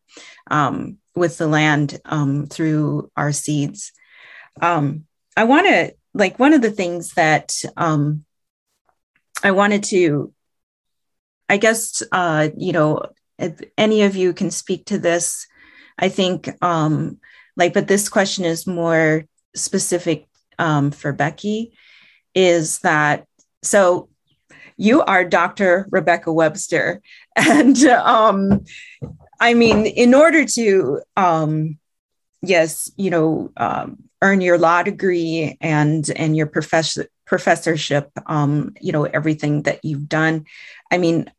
[0.51, 3.91] um, with the land um, through our seeds.
[4.61, 8.23] Um, i want to like one of the things that um,
[9.43, 10.33] I wanted to,
[11.49, 13.03] I guess, uh, you know,
[13.39, 15.47] if any of you can speak to this,
[15.97, 17.19] I think, um,
[17.57, 20.27] like, but this question is more specific
[20.59, 21.73] um, for Becky,
[22.36, 23.26] is that
[23.62, 24.10] so
[24.76, 25.88] you are Dr.
[25.91, 27.02] Rebecca Webster,
[27.36, 28.63] and um,
[29.39, 31.78] I mean, in order to, um,
[32.41, 38.91] yes, you know, um, earn your law degree and and your professor professorship um, you
[38.91, 40.46] know everything that you've done
[40.91, 41.30] i mean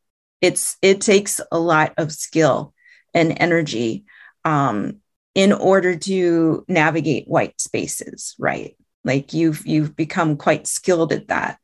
[0.41, 2.75] it's it takes a lot of skill
[3.15, 4.05] and energy
[4.45, 4.99] um,
[5.35, 11.59] in order to navigate white spaces right like you've you've become quite skilled at that.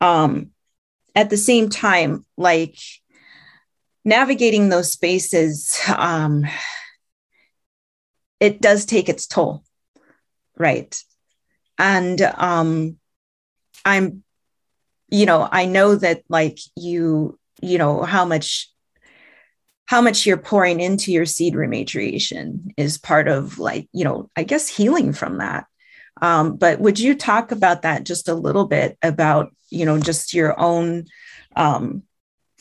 [0.00, 0.50] Um,
[1.14, 2.76] at the same time like
[4.04, 6.46] navigating those spaces um,
[8.38, 9.64] it does take its toll
[10.56, 11.02] right?
[11.78, 12.98] And um
[13.84, 14.22] i'm
[15.08, 18.70] you know i know that like you you know how much
[19.86, 24.42] how much you're pouring into your seed rematriation is part of like you know i
[24.42, 25.64] guess healing from that
[26.20, 30.34] um, but would you talk about that just a little bit about you know just
[30.34, 31.06] your own
[31.56, 32.02] um,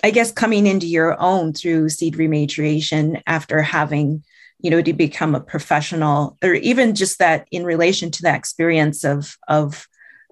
[0.04, 4.24] i guess coming into your own through seed rematriation after having
[4.62, 9.04] you know to become a professional or even just that in relation to that experience
[9.04, 9.88] of of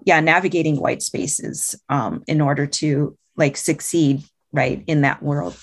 [0.06, 5.58] yeah navigating white spaces um, in order to like succeed right in that world?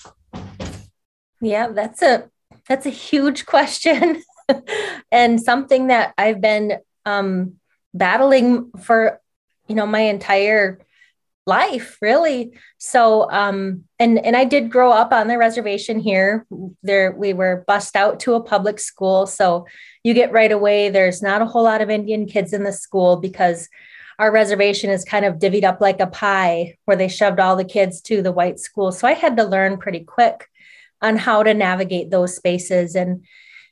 [1.41, 2.29] Yeah that's a
[2.67, 4.23] that's a huge question.
[5.11, 7.55] And something that i've been um,
[7.93, 9.21] battling for
[9.67, 10.79] you know my entire
[11.47, 12.51] life really.
[12.77, 16.45] So um and and i did grow up on the reservation here.
[16.81, 19.27] There we were bussed out to a public school.
[19.27, 19.65] So
[20.03, 23.17] you get right away there's not a whole lot of indian kids in the school
[23.17, 23.69] because
[24.17, 27.65] our reservation is kind of divvied up like a pie where they shoved all the
[27.65, 28.91] kids to the white school.
[28.91, 30.49] So i had to learn pretty quick
[31.01, 32.95] on how to navigate those spaces.
[32.95, 33.25] And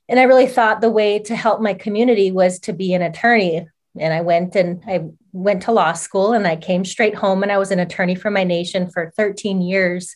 [0.10, 3.68] and I really thought the way to help my community was to be an attorney.
[4.00, 7.52] And I went and I went to law school and I came straight home and
[7.52, 10.16] I was an attorney for my nation for 13 years.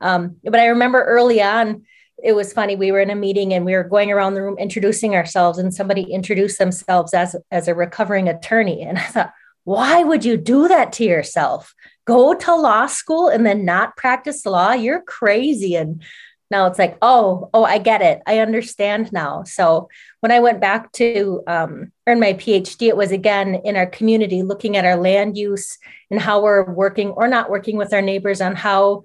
[0.00, 1.82] Um, but I remember early on,
[2.22, 2.76] it was funny.
[2.76, 5.74] We were in a meeting and we were going around the room introducing ourselves, and
[5.74, 8.82] somebody introduced themselves as, as a recovering attorney.
[8.82, 9.32] And I thought,
[9.64, 11.74] why would you do that to yourself?
[12.06, 14.72] Go to law school and then not practice law?
[14.72, 15.74] You're crazy.
[15.74, 16.02] And
[16.50, 18.22] now it's like, oh, oh, I get it.
[18.26, 19.42] I understand now.
[19.42, 19.88] So
[20.20, 24.42] when I went back to um, earn my PhD, it was again in our community,
[24.42, 25.76] looking at our land use
[26.10, 29.02] and how we're working or not working with our neighbors on how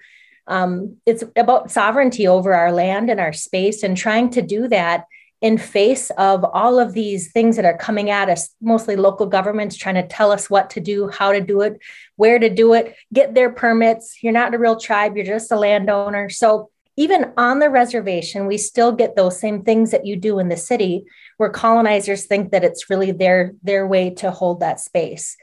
[0.48, 5.06] um, it's about sovereignty over our land and our space and trying to do that
[5.42, 9.76] in face of all of these things that are coming at us mostly local governments
[9.76, 11.80] trying to tell us what to do how to do it
[12.16, 15.56] where to do it get their permits you're not a real tribe you're just a
[15.56, 20.40] landowner so even on the reservation we still get those same things that you do
[20.40, 21.06] in the city
[21.38, 25.38] where colonizers think that it's really their their way to hold that space.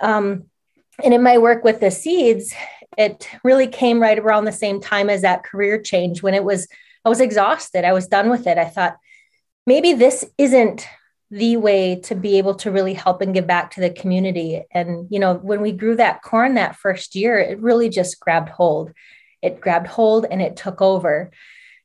[0.00, 0.44] Um,
[1.02, 2.54] and in my work with the seeds
[2.98, 6.22] it really came right around the same time as that career change.
[6.22, 6.68] When it was
[7.04, 7.84] i was exhausted.
[7.84, 8.58] I was done with it.
[8.58, 8.98] I thought
[9.66, 10.86] maybe this isn't
[11.30, 14.62] the way to be able to really help and give back to the community.
[14.72, 18.48] And you know when we grew that corn that first year it really just grabbed
[18.48, 18.92] hold
[19.42, 21.30] it grabbed hold and it took over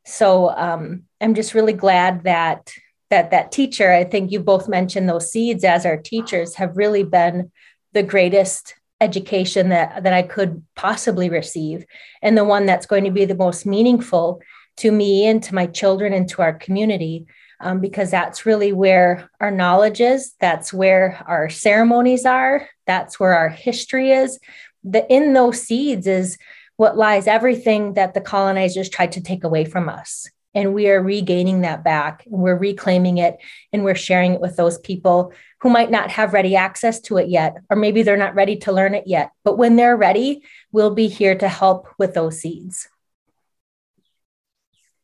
[0.06, 2.72] so um, i'm just really glad that
[3.10, 7.04] that that teacher i think you both mentioned those seeds as our teachers have really
[7.04, 7.52] been
[7.94, 11.86] the greatest education that that i could possibly receive
[12.22, 14.42] and the one that's going to be the most meaningful
[14.78, 17.26] to me and to my children and to our community
[17.60, 20.34] um, because that's really where our knowledge is.
[20.40, 22.68] That's where our ceremonies are.
[22.86, 24.40] That's where our history is.
[24.84, 26.38] The, in those seeds is
[26.78, 30.28] what lies everything that the colonizers tried to take away from us.
[30.54, 33.38] And we are regaining that back we're reclaiming it
[33.74, 37.28] and we're sharing it with those people who might not have ready access to it
[37.28, 39.32] yet, or maybe they're not ready to learn it yet.
[39.44, 42.88] But when they're ready, we'll be here to help with those seeds.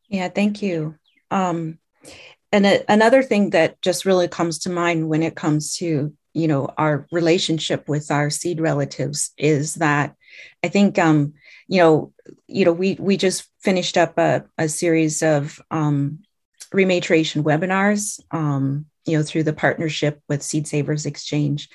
[0.07, 0.95] Yeah, thank you.
[1.29, 1.79] Um,
[2.51, 6.47] and a, another thing that just really comes to mind when it comes to you
[6.47, 10.15] know our relationship with our seed relatives is that
[10.63, 11.33] i think um
[11.71, 12.13] you know
[12.47, 16.19] you know we we just finished up a, a series of um
[16.73, 21.69] rematriation webinars um you know through the partnership with seed savers exchange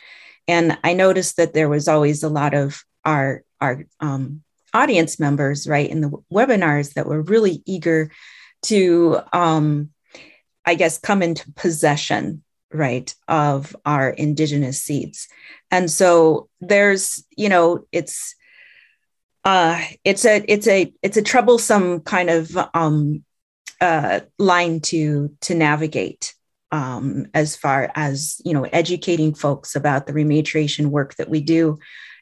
[0.47, 4.43] and i noticed that there was always a lot of our our um,
[4.75, 8.11] audience members right in the webinars that were really eager
[8.63, 9.91] to um,
[10.67, 12.43] I guess, come into possession,
[12.73, 15.29] right, of our indigenous seeds.
[15.71, 18.35] And so there's, you know, it's,
[19.47, 23.25] uh, it's a, it's a, it's a troublesome kind of um,
[23.81, 26.35] uh, line to to navigate
[26.73, 31.79] um, as far as you know, educating folks about the rematriation work that we do.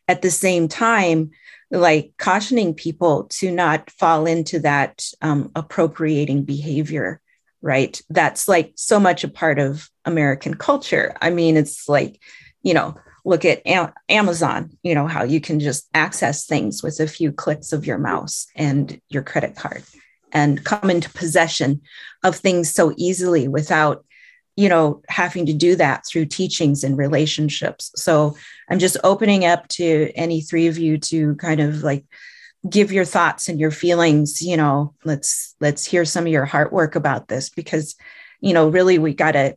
[0.06, 1.30] At the same time,
[1.70, 7.20] like cautioning people to not fall into that um, appropriating behavior
[7.64, 7.98] right?
[8.10, 11.16] That's like so much a part of American culture.
[11.22, 12.20] I mean, it's like,
[12.62, 12.94] you know,
[13.24, 13.62] look at
[14.08, 17.98] Amazon, you know, how you can just access things with a few clicks of your
[17.98, 19.82] mouse and your credit card
[20.34, 21.80] and come into possession
[22.22, 24.04] of things so easily without
[24.56, 27.90] you know having to do that through teachings and relationships.
[27.96, 28.36] So
[28.68, 32.04] i'm just opening up to any three of you to kind of like
[32.68, 36.72] give your thoughts and your feelings you know let's let's hear some of your heart
[36.72, 37.94] work about this because
[38.40, 39.56] you know really we got to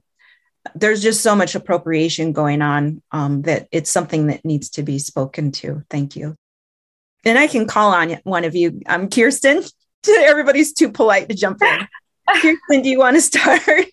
[0.75, 4.99] there's just so much appropriation going on um, that it's something that needs to be
[4.99, 5.83] spoken to.
[5.89, 6.35] Thank you.
[7.25, 8.81] And i can call on one of you.
[8.87, 9.63] I'm kirsten.
[10.07, 11.87] Everybody's too polite to jump in.
[12.41, 13.61] Kirsten do you want to start?
[13.67, 13.83] Yeah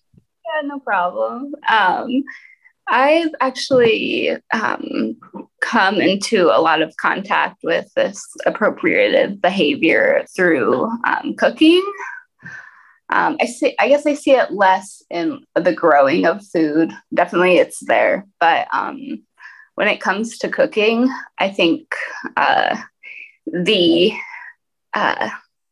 [0.63, 1.53] no problem.
[1.69, 2.23] Um,
[2.87, 5.17] I've actually um,
[5.59, 11.83] come into a lot of contact with this appropriative behavior through um, cooking.
[13.09, 13.75] Um, I see.
[13.79, 16.91] I guess I see it less in the growing of food.
[17.13, 19.23] Definitely, it's there, but um,
[19.75, 21.93] when it comes to cooking, I think
[22.35, 22.77] uh,
[23.45, 24.13] the
[24.93, 25.29] uh,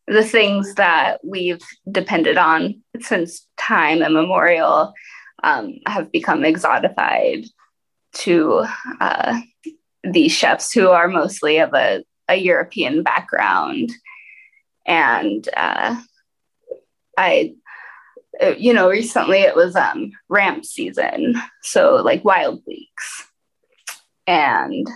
[0.07, 4.93] the things that we've depended on since time immemorial
[5.43, 7.47] um, have become exotified
[8.13, 8.65] to
[8.99, 9.39] uh,
[10.03, 13.91] these chefs who are mostly of a, a European background.
[14.85, 16.01] And uh,
[17.17, 17.53] I,
[18.41, 23.27] uh, you know, recently it was um, ramp season, so like wild leeks.
[24.25, 24.87] And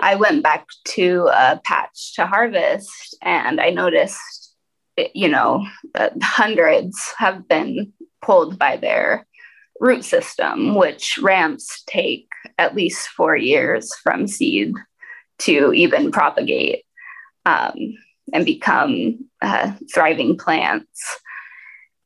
[0.00, 4.44] I went back to a patch to harvest and I noticed
[5.14, 5.66] you know,
[6.22, 7.92] hundreds have been
[8.22, 9.26] pulled by their
[9.80, 12.28] root system, which ramps take
[12.58, 14.72] at least four years from seed
[15.40, 16.84] to even propagate
[17.44, 17.74] um,
[18.32, 21.20] and become uh, thriving plants.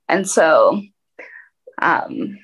[0.09, 0.83] And so
[1.81, 2.39] um,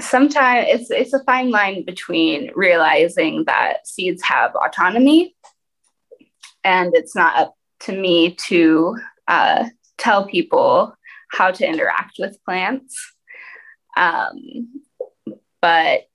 [0.00, 5.34] sometimes it's, it's a fine line between realizing that seeds have autonomy
[6.64, 8.96] and it's not up to me to
[9.28, 9.66] uh,
[9.98, 10.94] tell people
[11.30, 12.96] how to interact with plants.
[13.96, 14.82] Um,
[15.60, 16.08] but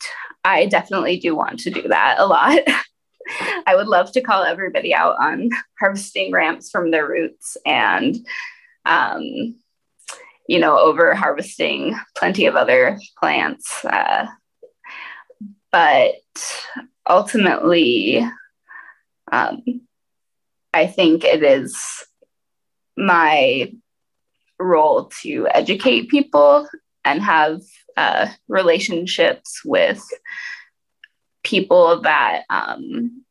[0.43, 2.59] I definitely do want to do that a lot.
[3.67, 5.49] I would love to call everybody out on
[5.79, 8.15] harvesting ramps from their roots and,
[8.85, 9.55] um,
[10.49, 13.85] you know, over harvesting plenty of other plants.
[13.85, 14.25] Uh,
[15.71, 16.15] but
[17.07, 18.27] ultimately,
[19.31, 19.61] um,
[20.73, 21.79] I think it is
[22.97, 23.71] my
[24.59, 26.67] role to educate people
[27.05, 27.61] and have
[27.95, 30.03] uh, relationships with
[31.43, 33.23] people that um,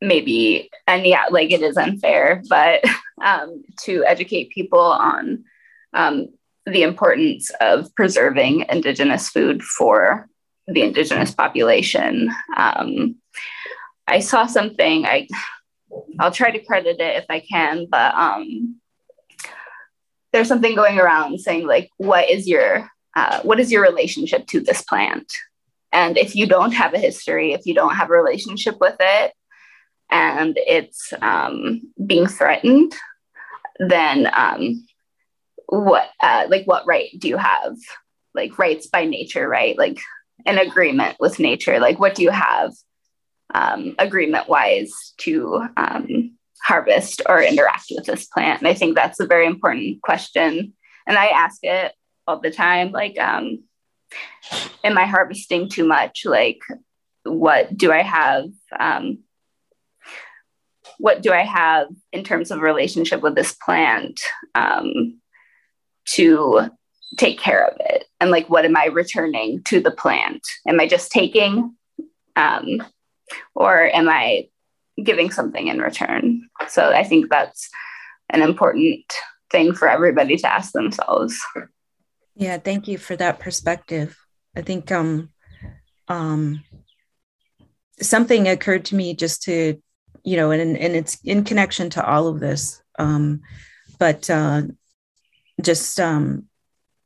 [0.00, 2.82] maybe, and yeah, like it is unfair, but
[3.22, 5.44] um, to educate people on
[5.94, 6.28] um,
[6.66, 10.28] the importance of preserving Indigenous food for
[10.66, 12.30] the Indigenous population.
[12.56, 13.16] Um,
[14.06, 15.28] I saw something, I,
[16.18, 18.80] I'll try to credit it if I can, but um,
[20.32, 24.60] there's something going around saying like, what is your uh, what is your relationship to
[24.60, 25.32] this plant?
[25.92, 29.32] And if you don't have a history, if you don't have a relationship with it,
[30.10, 32.92] and it's um, being threatened,
[33.78, 34.84] then um,
[35.68, 37.76] what uh, like what right do you have?
[38.34, 39.76] Like rights by nature, right?
[39.78, 39.98] Like
[40.46, 41.78] an agreement with nature.
[41.78, 42.72] Like what do you have
[43.54, 48.60] um, agreement wise to um, harvest or interact with this plant?
[48.60, 50.72] And I think that's a very important question.
[51.06, 51.92] And I ask it
[52.26, 53.62] all the time like um
[54.82, 56.60] am i harvesting too much like
[57.24, 58.46] what do i have
[58.78, 59.18] um
[60.98, 64.20] what do i have in terms of relationship with this plant
[64.54, 65.20] um
[66.06, 66.70] to
[67.16, 68.04] take care of it?
[68.20, 70.42] And like what am i returning to the plant?
[70.66, 71.74] Am i just taking
[72.36, 72.82] um
[73.54, 74.48] or am i
[75.02, 76.48] giving something in return?
[76.68, 77.68] So i think that's
[78.30, 79.04] an important
[79.50, 81.40] thing for everybody to ask themselves.
[82.34, 84.16] Yeah, thank you for that perspective.
[84.56, 85.30] I think um
[86.08, 86.62] um
[88.00, 89.80] something occurred to me just to
[90.24, 93.40] you know and and it's in connection to all of this um
[93.98, 94.62] but uh
[95.62, 96.44] just um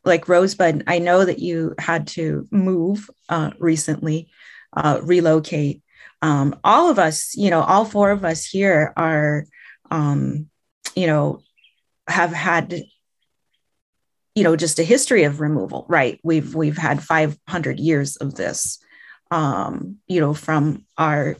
[0.04, 4.30] like rosebud i know that you had to move uh recently
[4.76, 5.82] uh relocate.
[6.22, 9.44] Um all of us you know all four of us here are
[9.90, 10.48] um
[10.94, 11.42] you know
[12.08, 12.82] have had
[14.34, 16.20] you know just a history of removal right?
[16.22, 18.78] We've we've had 500 years of this
[19.30, 21.36] um, you know from our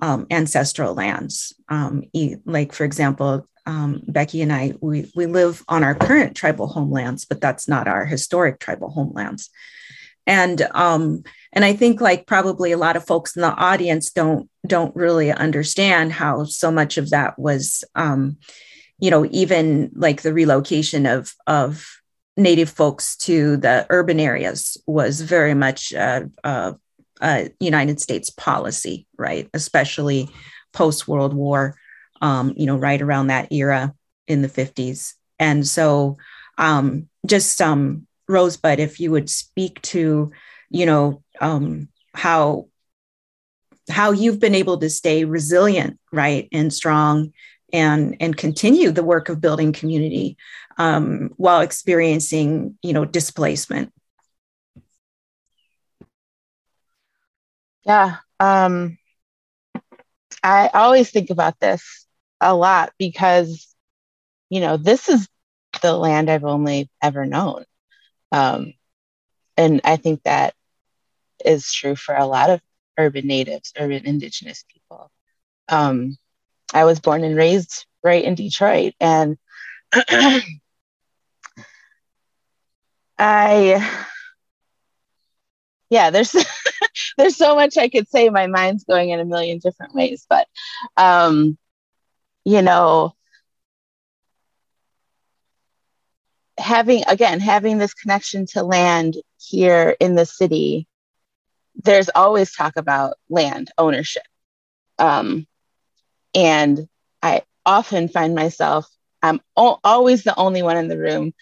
[0.00, 1.54] um, ancestral lands.
[1.68, 2.04] Um,
[2.44, 7.24] like for example um, becky and i we, we live on our current tribal homelands
[7.24, 9.50] but that's not our historic tribal homelands
[10.26, 14.48] and um, and i think like probably a lot of folks in the audience don't
[14.66, 18.36] don't really understand how so much of that was um,
[18.98, 21.86] you know even like the relocation of of
[22.36, 26.74] native folks to the urban areas was very much a, a,
[27.20, 29.48] a United States policy, right?
[29.52, 30.28] Especially
[30.72, 31.76] post World War,
[32.22, 33.94] um, you know, right around that era
[34.26, 35.14] in the 50s.
[35.38, 36.16] And so,
[36.56, 40.32] um, just um, Rosebud, if you would speak to,
[40.70, 42.68] you know, um, how
[43.90, 47.32] how you've been able to stay resilient, right, and strong
[47.72, 50.36] and and continue the work of building community
[50.78, 53.92] um, while experiencing you know displacement
[57.84, 58.98] yeah um,
[60.42, 62.01] i always think about this
[62.42, 63.74] a lot because
[64.50, 65.28] you know this is
[65.82, 67.64] the land i've only ever known
[68.32, 68.72] um,
[69.56, 70.54] and i think that
[71.44, 72.60] is true for a lot of
[72.98, 75.10] urban natives urban indigenous people
[75.68, 76.16] um,
[76.74, 78.94] I was born and raised right in Detroit.
[79.00, 79.38] And
[83.18, 83.98] I,
[85.90, 86.32] yeah, there's,
[87.18, 88.30] there's so much I could say.
[88.30, 90.46] My mind's going in a million different ways, but,
[90.96, 91.58] um,
[92.44, 93.14] you know,
[96.58, 100.86] having, again, having this connection to land here in the city,
[101.76, 104.24] there's always talk about land ownership.
[104.98, 105.46] Um,
[106.34, 106.88] and
[107.22, 108.88] I often find myself
[109.22, 111.32] I'm o- always the only one in the room,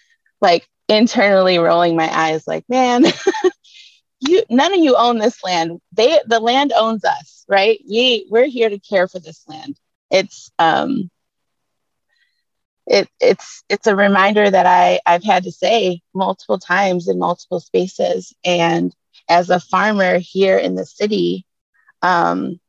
[0.41, 3.05] like internally rolling my eyes, like, man,
[4.21, 5.81] you none of you own this land.
[5.93, 7.79] They the land owns us, right?
[7.89, 9.79] We we're here to care for this land.
[10.11, 11.09] It's um
[12.87, 17.59] it it's it's a reminder that I I've had to say multiple times in multiple
[17.59, 18.33] spaces.
[18.43, 18.93] And
[19.29, 21.45] as a farmer here in the city,
[22.01, 22.59] um,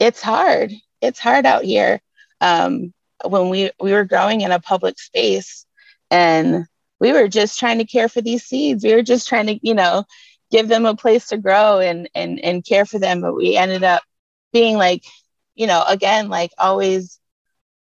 [0.00, 0.72] it's hard.
[1.00, 2.00] It's hard out here.
[2.40, 2.92] Um,
[3.24, 5.66] when we we were growing in a public space,
[6.10, 6.66] and
[7.00, 8.84] we were just trying to care for these seeds.
[8.84, 10.04] We were just trying to, you know,
[10.50, 13.20] give them a place to grow and and and care for them.
[13.20, 14.02] But we ended up
[14.52, 15.04] being like,
[15.54, 17.20] you know, again, like always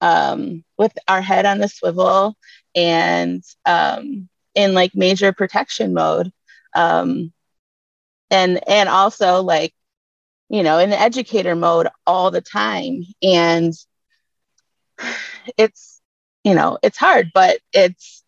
[0.02, 2.36] um, with our head on the swivel
[2.76, 6.32] and um, in like major protection mode.
[6.76, 7.32] Um,
[8.30, 9.74] and and also like,
[10.50, 13.04] you know, in educator mode all the time.
[13.22, 13.74] And
[15.58, 16.02] it's,
[16.44, 18.24] you know, it's hard, but it's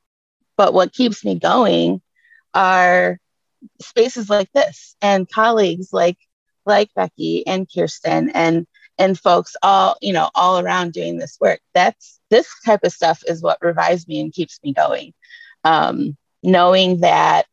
[0.58, 2.02] but what keeps me going
[2.54, 3.18] are
[3.82, 6.18] spaces like this and colleagues like
[6.66, 8.68] like Becky and Kirsten and
[8.98, 11.60] and folks all you know all around doing this work.
[11.74, 15.14] That's this type of stuff is what revives me and keeps me going.
[15.64, 17.46] Um, knowing that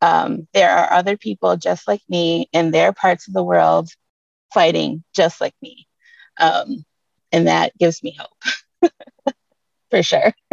[0.00, 3.90] um, there are other people just like me in their parts of the world
[4.52, 5.86] fighting just like me.
[6.38, 6.84] Um,
[7.32, 8.92] and that gives me hope.
[9.90, 10.34] For sure.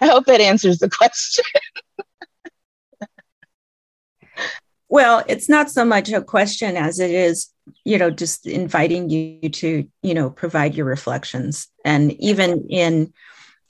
[0.00, 1.44] I hope that answers the question
[4.88, 7.50] well it's not so much a question as it is
[7.84, 11.68] you know just inviting you to you know provide your reflections.
[11.84, 13.12] And even in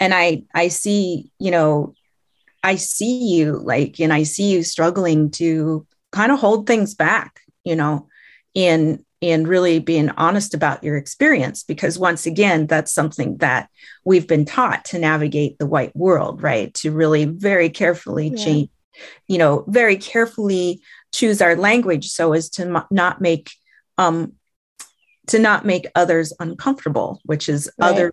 [0.00, 1.94] and i i see you know
[2.62, 7.40] i see you like and i see you struggling to kind of hold things back
[7.64, 8.08] you know
[8.54, 11.64] in in really being honest about your experience.
[11.64, 13.68] Because once again that's something that
[14.04, 16.72] we've been taught to navigate the white world right?
[16.74, 18.44] To really very carefully yeah.
[18.44, 18.70] change
[19.26, 20.80] you know very carefully
[21.12, 23.50] choose our language so as to m- not make
[23.96, 24.34] um,
[25.28, 27.90] to not make others uncomfortable, which is right.
[27.90, 28.12] other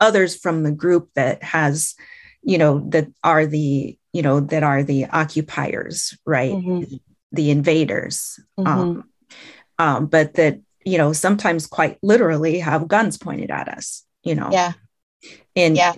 [0.00, 1.94] others from the group that has,
[2.42, 6.52] you know, that are the you know that are the occupiers, right?
[6.52, 6.96] Mm-hmm.
[7.32, 8.66] The invaders, mm-hmm.
[8.66, 9.04] um,
[9.78, 14.04] um, but that you know sometimes quite literally have guns pointed at us.
[14.22, 14.72] You know, yeah.
[15.54, 15.94] And yeah.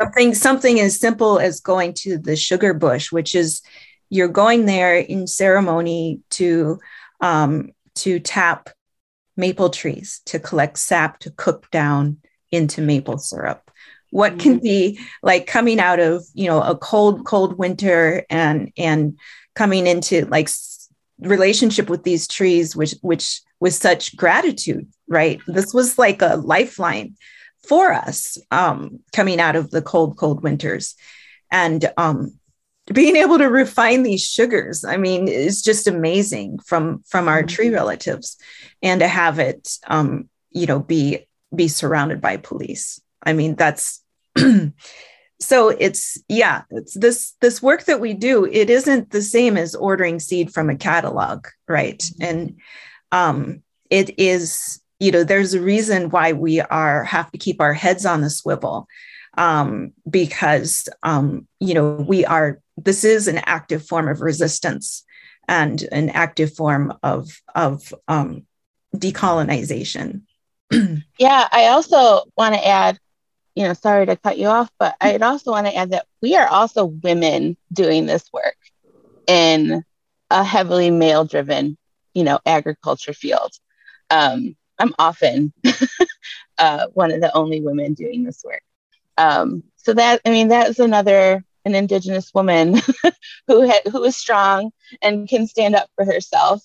[0.00, 3.62] something something as simple as going to the sugar bush, which is
[4.08, 6.78] you're going there in ceremony to
[7.20, 8.70] um, to tap
[9.36, 12.18] maple trees to collect sap to cook down
[12.50, 13.70] into maple syrup.
[14.10, 14.40] What mm-hmm.
[14.40, 19.18] can be like coming out of you know a cold cold winter and and
[19.54, 20.48] coming into like
[21.20, 25.40] relationship with these trees which which with such gratitude right?
[25.46, 27.16] This was like a lifeline
[27.66, 30.94] for us um coming out of the cold cold winters.
[31.50, 32.38] And um
[32.92, 37.66] being able to refine these sugars i mean is just amazing from from our tree
[37.66, 37.74] mm-hmm.
[37.74, 38.36] relatives
[38.82, 44.02] and to have it um you know be be surrounded by police i mean that's
[45.40, 49.74] so it's yeah it's this this work that we do it isn't the same as
[49.74, 52.22] ordering seed from a catalog right mm-hmm.
[52.22, 52.56] and
[53.12, 57.74] um it is you know there's a reason why we are have to keep our
[57.74, 58.86] heads on the swivel
[59.36, 65.04] um, because um, you know we are this is an active form of resistance
[65.48, 68.46] and an active form of of um,
[68.94, 70.22] decolonization.
[71.18, 72.98] yeah, I also want to add,
[73.54, 76.36] you know, sorry to cut you off, but I'd also want to add that we
[76.36, 78.56] are also women doing this work
[79.26, 79.84] in
[80.30, 81.78] a heavily male-driven,
[82.14, 83.52] you know, agriculture field.
[84.10, 85.52] Um, I'm often
[86.58, 88.62] uh, one of the only women doing this work.
[89.18, 92.76] Um, so that I mean, that's another an indigenous woman
[93.48, 94.70] who ha- who is strong
[95.02, 96.62] and can stand up for herself.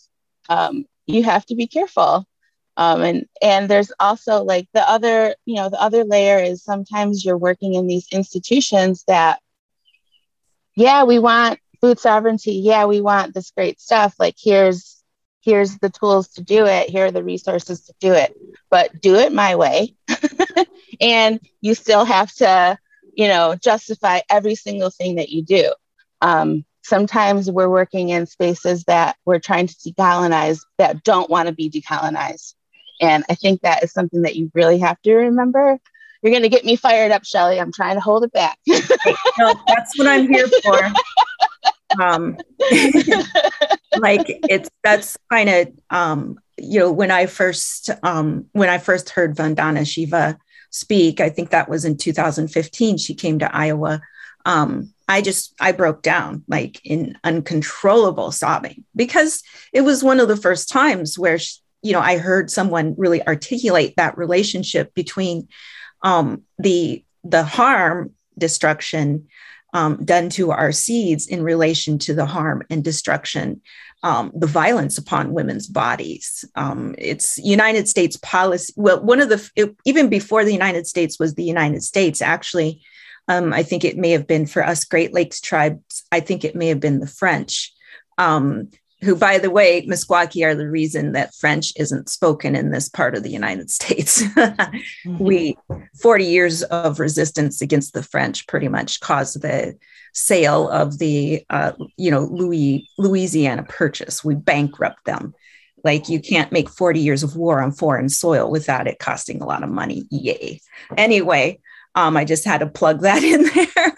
[0.48, 2.26] Um, you have to be careful.
[2.78, 7.26] Um, and and there's also like the other you know the other layer is sometimes
[7.26, 9.40] you're working in these institutions that
[10.76, 12.54] yeah we want food sovereignty.
[12.54, 14.16] Yeah we want this great stuff.
[14.20, 15.04] Like here's
[15.42, 16.90] here's the tools to do it.
[16.90, 18.36] Here are the resources to do it.
[18.70, 19.96] But do it my way.
[21.02, 22.78] And you still have to
[23.14, 25.74] you know, justify every single thing that you do.
[26.22, 31.54] Um, sometimes we're working in spaces that we're trying to decolonize that don't want to
[31.54, 32.56] be decolonized.
[33.00, 35.80] And I think that is something that you really have to remember.
[36.22, 37.60] You're going to get me fired up, Shelly.
[37.60, 38.60] I'm trying to hold it back.
[38.68, 40.92] no, that's what I'm here for.
[42.00, 42.38] Um,
[43.98, 49.10] like it's that's kind of um, you know when I first um, when I first
[49.10, 50.38] heard Vandana Shiva
[50.72, 51.22] speak.
[51.22, 52.98] I think that was in 2015.
[52.98, 54.02] She came to Iowa.
[54.46, 59.44] Um, I just I broke down like in uncontrollable sobbing because
[59.74, 63.26] it was one of the first times where she, you know I heard someone really
[63.28, 65.50] articulate that relationship between
[66.02, 69.28] um, the the harm destruction
[69.74, 73.62] um, done to our seeds in relation to the harm and destruction,
[74.04, 76.46] um, the violence upon women's bodies.
[76.56, 78.74] Um, it's United States policy.
[78.76, 82.82] Well, one of the, it, even before the United States was the United States, actually,
[83.28, 86.56] um, I think it may have been for us Great Lakes tribes, I think it
[86.56, 87.72] may have been the French.
[88.18, 88.70] Um,
[89.04, 93.16] who, by the way, Meskwaki are the reason that French isn't spoken in this part
[93.16, 94.22] of the United States.
[94.24, 95.18] mm-hmm.
[95.18, 95.58] We,
[96.02, 99.76] 40 years of resistance against the French pretty much caused the
[100.14, 104.24] sale of the, uh, you know, Louis, Louisiana Purchase.
[104.24, 105.34] We bankrupt them.
[105.84, 109.48] Like you can't make 40 years of war on foreign soil without it costing a
[109.48, 110.04] lot of money.
[110.12, 110.62] Yay.
[110.96, 111.60] Anyway,
[111.96, 113.96] um, I just had to plug that in there.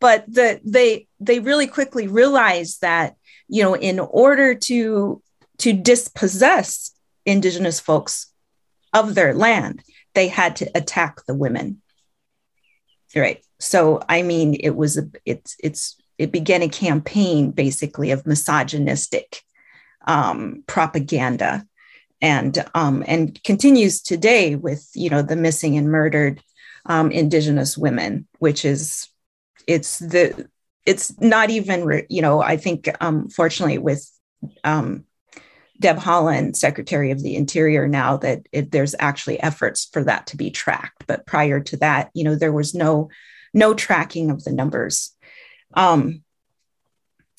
[0.00, 3.14] but the, they, they really quickly realized that
[3.48, 5.22] you know, in order to
[5.58, 6.92] to dispossess
[7.24, 8.32] indigenous folks
[8.92, 9.82] of their land,
[10.14, 11.80] they had to attack the women.
[13.14, 13.44] Right.
[13.60, 19.42] So I mean, it was a it's it's it began a campaign basically of misogynistic
[20.06, 21.66] um, propaganda
[22.20, 26.40] and um, and continues today with you know the missing and murdered
[26.86, 29.08] um, indigenous women which is
[29.66, 30.48] it's the
[30.84, 34.08] it's not even, you know, I think, um, fortunately, with
[34.64, 35.04] um,
[35.78, 40.36] Deb Haaland, Secretary of the Interior, now that it, there's actually efforts for that to
[40.36, 41.06] be tracked.
[41.06, 43.10] But prior to that, you know, there was no
[43.54, 45.14] no tracking of the numbers.
[45.74, 46.22] Um,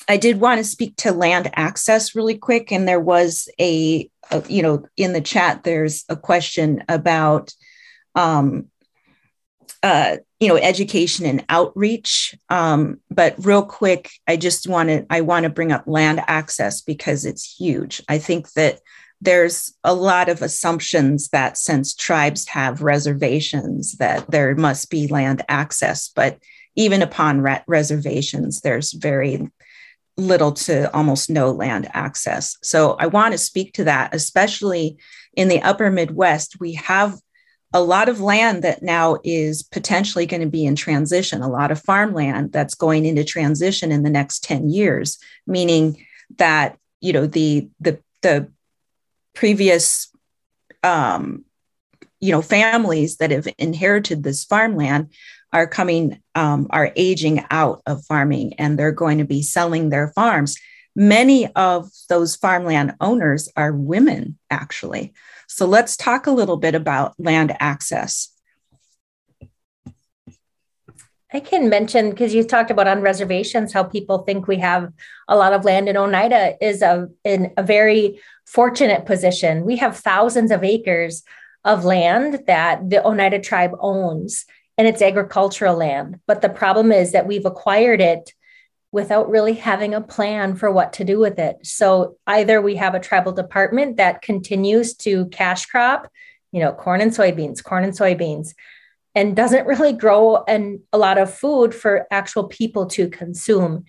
[0.08, 4.42] I did want to speak to land access really quick, and there was a, a
[4.48, 7.52] you know, in the chat, there's a question about
[8.14, 8.68] um,
[9.84, 12.34] uh, you know education and outreach.
[12.48, 16.80] Um, but real quick i just want to i want to bring up land access
[16.80, 18.02] because it's huge.
[18.08, 18.80] I think that
[19.20, 25.42] there's a lot of assumptions that since tribes have reservations that there must be land
[25.48, 26.08] access.
[26.08, 26.38] But
[26.76, 29.50] even upon re- reservations there's very
[30.16, 32.56] little to almost no land access.
[32.62, 34.96] So i want to speak to that especially
[35.34, 37.18] in the upper midwest we have
[37.74, 41.72] a lot of land that now is potentially going to be in transition, a lot
[41.72, 46.06] of farmland that's going into transition in the next 10 years, meaning
[46.38, 48.48] that, you know, the, the, the
[49.34, 50.08] previous,
[50.84, 51.44] um,
[52.20, 55.12] you know, families that have inherited this farmland
[55.52, 60.12] are coming, um, are aging out of farming and they're going to be selling their
[60.12, 60.56] farms.
[60.94, 65.12] Many of those farmland owners are women, actually.
[65.54, 68.28] So let's talk a little bit about land access.
[71.32, 74.92] I can mention because you talked about on reservations how people think we have
[75.28, 79.64] a lot of land in Oneida is a in a very fortunate position.
[79.64, 81.22] We have thousands of acres
[81.64, 84.46] of land that the Oneida tribe owns
[84.76, 86.18] and it's agricultural land.
[86.26, 88.32] But the problem is that we've acquired it
[88.94, 91.56] without really having a plan for what to do with it.
[91.66, 96.08] So either we have a tribal department that continues to cash crop,
[96.52, 98.54] you know, corn and soybeans, corn and soybeans,
[99.16, 103.84] and doesn't really grow an, a lot of food for actual people to consume.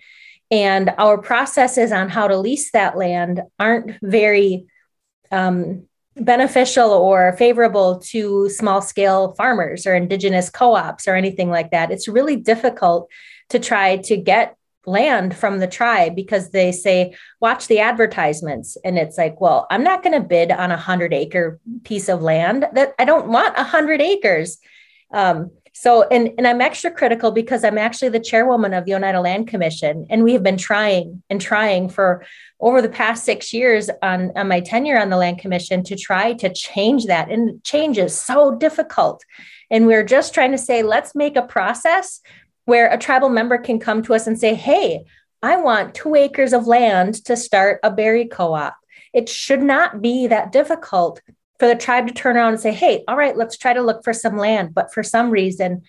[0.50, 4.66] And our processes on how to lease that land aren't very
[5.30, 5.86] um,
[6.16, 11.92] beneficial or favorable to small scale farmers or indigenous co ops or anything like that.
[11.92, 13.08] It's really difficult
[13.50, 14.55] to try to get
[14.86, 18.76] land from the tribe because they say watch the advertisements.
[18.84, 22.22] And it's like well i'm not going to bid on a hundred acre piece of
[22.22, 24.58] land that i don't want a hundred acres.
[25.12, 29.20] Um, so and, and i'm extra critical because i'm actually the chairwoman of the oneida
[29.20, 32.24] land commission and we have been trying and trying for
[32.60, 36.32] over the past six years on, on my tenure on the land commission to try
[36.34, 37.30] to change that.
[37.30, 39.22] And change is so difficult.
[39.70, 42.20] And we're just trying to say let's make a process
[42.66, 45.06] where a tribal member can come to us and say, Hey,
[45.42, 48.76] I want two acres of land to start a berry co op.
[49.14, 51.22] It should not be that difficult
[51.58, 54.04] for the tribe to turn around and say, Hey, all right, let's try to look
[54.04, 54.74] for some land.
[54.74, 55.82] But for some reason,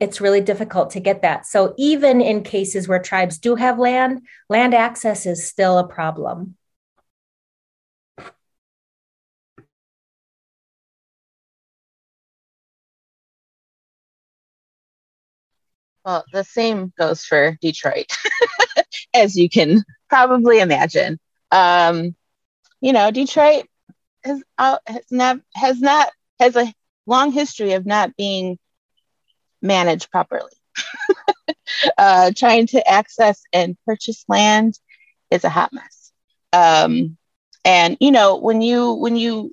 [0.00, 1.46] it's really difficult to get that.
[1.46, 6.56] So, even in cases where tribes do have land, land access is still a problem.
[16.04, 18.06] Well, the same goes for Detroit,
[19.14, 21.18] as you can probably imagine.
[21.50, 22.14] Um,
[22.80, 23.64] you know, Detroit
[24.24, 26.72] has has not has not has a
[27.06, 28.58] long history of not being
[29.62, 30.52] managed properly.
[31.98, 34.78] uh, trying to access and purchase land
[35.30, 36.12] is a hot mess.
[36.52, 37.16] Um,
[37.64, 39.52] and you know when you when you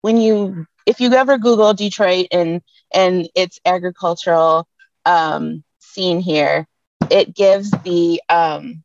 [0.00, 2.60] when you if you ever Google Detroit and
[2.92, 4.66] and its agricultural
[5.06, 6.66] um, scene here,
[7.10, 8.82] it gives the um,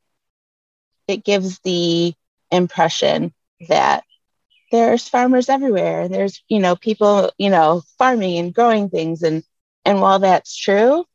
[1.07, 2.13] it gives the
[2.51, 3.33] impression
[3.69, 4.03] that
[4.71, 6.01] there's farmers everywhere.
[6.01, 9.23] And there's you know people you know farming and growing things.
[9.23, 9.43] And
[9.85, 11.05] and while that's true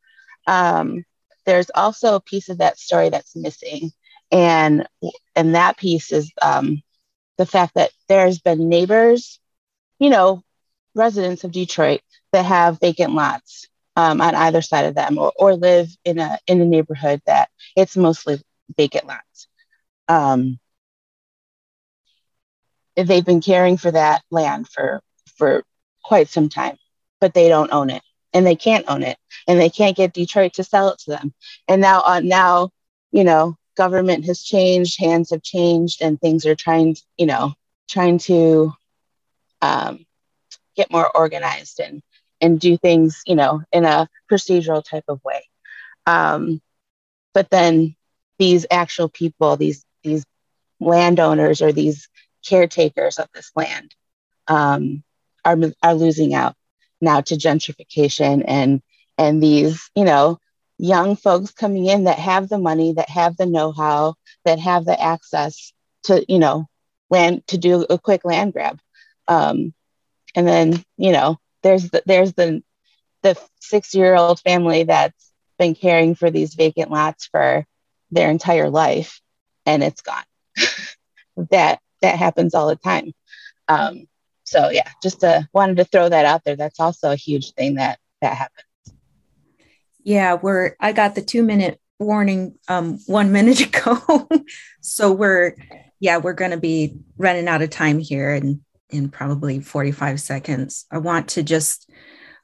[0.46, 1.04] um,
[1.46, 3.92] there's also a piece of that story that's missing.
[4.32, 4.86] And
[5.36, 6.82] and that piece is um,
[7.38, 9.40] the fact that there's been neighbors
[9.98, 10.42] you know
[10.94, 12.00] residents of detroit
[12.32, 16.38] that have vacant lots um, on either side of them or, or live in a
[16.46, 18.40] in a neighborhood that it's mostly
[18.76, 19.48] vacant lots.
[20.08, 20.58] Um,
[22.96, 25.02] they've been caring for that land for
[25.36, 25.64] for
[26.04, 26.76] quite some time
[27.22, 28.02] but they don't own it
[28.34, 29.16] and they can't own it
[29.46, 31.32] and they can't get detroit to sell it to them.
[31.68, 32.70] And now uh, now
[33.12, 37.54] you know government has changed hands have changed and things are trying you know
[37.88, 38.72] trying to
[39.62, 40.04] um,
[40.76, 42.02] get more organized and
[42.42, 45.42] and do things you know in a procedural type of way.
[46.06, 46.60] Um,
[47.34, 47.96] but then
[48.38, 50.24] these actual people these these
[50.80, 52.08] landowners or these
[52.46, 53.94] caretakers of this land
[54.48, 55.02] um,
[55.44, 56.56] are, are losing out
[57.00, 58.82] now to gentrification and
[59.18, 60.38] and these you know
[60.78, 64.14] young folks coming in that have the money that have the know-how
[64.44, 65.72] that have the access
[66.04, 66.66] to you know
[67.10, 68.80] land to do a quick land grab.
[69.28, 69.72] Um,
[70.34, 72.62] and then you know there's the there's the
[73.22, 77.64] the six year old family that's been caring for these vacant lots for
[78.10, 79.20] their entire life
[79.64, 80.24] and it's gone
[81.50, 83.12] that that happens all the time.
[83.68, 84.06] Um,
[84.44, 86.56] so yeah, just uh, wanted to throw that out there.
[86.56, 88.66] That's also a huge thing that that happens.
[90.02, 94.28] Yeah, we're I got the two minute warning um, one minute ago,
[94.80, 95.56] so we're
[96.00, 100.20] yeah we're going to be running out of time here in in probably forty five
[100.20, 100.86] seconds.
[100.90, 101.90] I want to just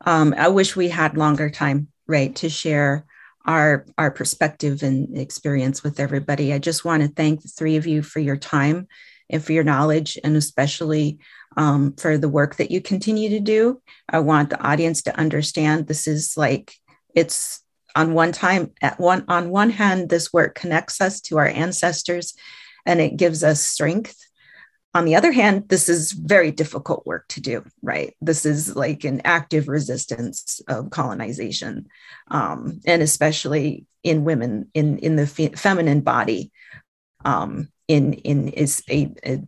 [0.04, 3.04] um, I wish we had longer time, right, to share
[3.44, 6.52] our our perspective and experience with everybody.
[6.52, 8.88] I just want to thank the three of you for your time
[9.30, 11.18] and for your knowledge, and especially
[11.56, 13.82] um, for the work that you continue to do.
[14.08, 16.74] I want the audience to understand this is like
[17.14, 17.62] it's
[17.96, 22.34] on one time at one on one hand this work connects us to our ancestors
[22.86, 24.27] and it gives us strength
[24.98, 29.04] on the other hand this is very difficult work to do right this is like
[29.04, 31.86] an active resistance of colonization
[32.30, 36.50] um, and especially in women in in the fe- feminine body
[37.24, 39.40] um, in in is a, a,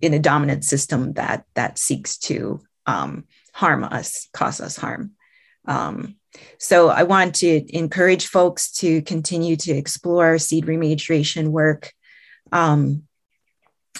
[0.00, 5.12] in a dominant system that that seeks to um, harm us, cause us harm.
[5.66, 6.16] Um,
[6.58, 11.92] so I want to encourage folks to continue to explore seed rematriation work.
[12.52, 13.02] Um,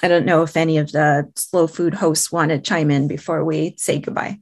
[0.02, 3.44] I don't know if any of the slow food hosts want to chime in before
[3.44, 4.38] we say goodbye.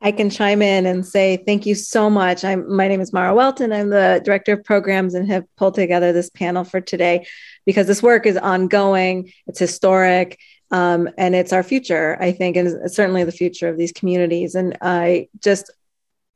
[0.00, 2.44] I can chime in and say thank you so much.
[2.44, 3.72] I'm my name is Mara Welton.
[3.72, 7.26] I'm the director of programs and have pulled together this panel for today
[7.64, 9.32] because this work is ongoing.
[9.46, 10.38] It's historic.
[10.70, 14.54] Um, and it's our future, I think, and certainly the future of these communities.
[14.54, 15.70] And I just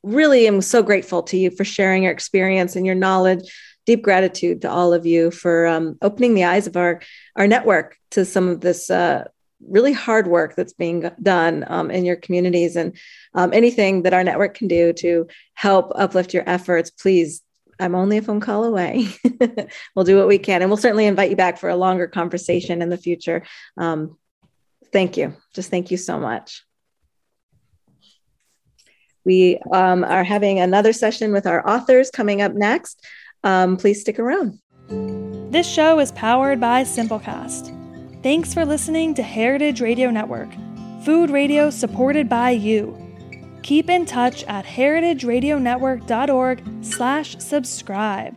[0.02, 3.52] really am so grateful to you for sharing your experience and your knowledge.
[3.88, 7.00] Deep gratitude to all of you for um, opening the eyes of our
[7.36, 9.24] our network to some of this uh,
[9.66, 12.76] really hard work that's being done um, in your communities.
[12.76, 12.94] And
[13.32, 17.42] um, anything that our network can do to help uplift your efforts please
[17.80, 19.08] i'm only a phone call away.
[19.94, 20.60] We'll do what we can.
[20.60, 23.42] And we'll certainly invite you back for a longer conversation in the future.
[23.76, 24.18] Um,
[24.92, 25.34] thank you.
[25.54, 26.64] Just thank you so much.
[29.24, 33.04] We um, are having another session with our authors coming up next
[33.44, 34.58] um, please stick around
[35.50, 37.74] this show is powered by simplecast
[38.20, 40.48] Thanks for listening to Heritage Radio Network,
[41.04, 42.98] food radio supported by you.
[43.62, 48.36] Keep in touch at heritageradionetwork.org slash subscribe.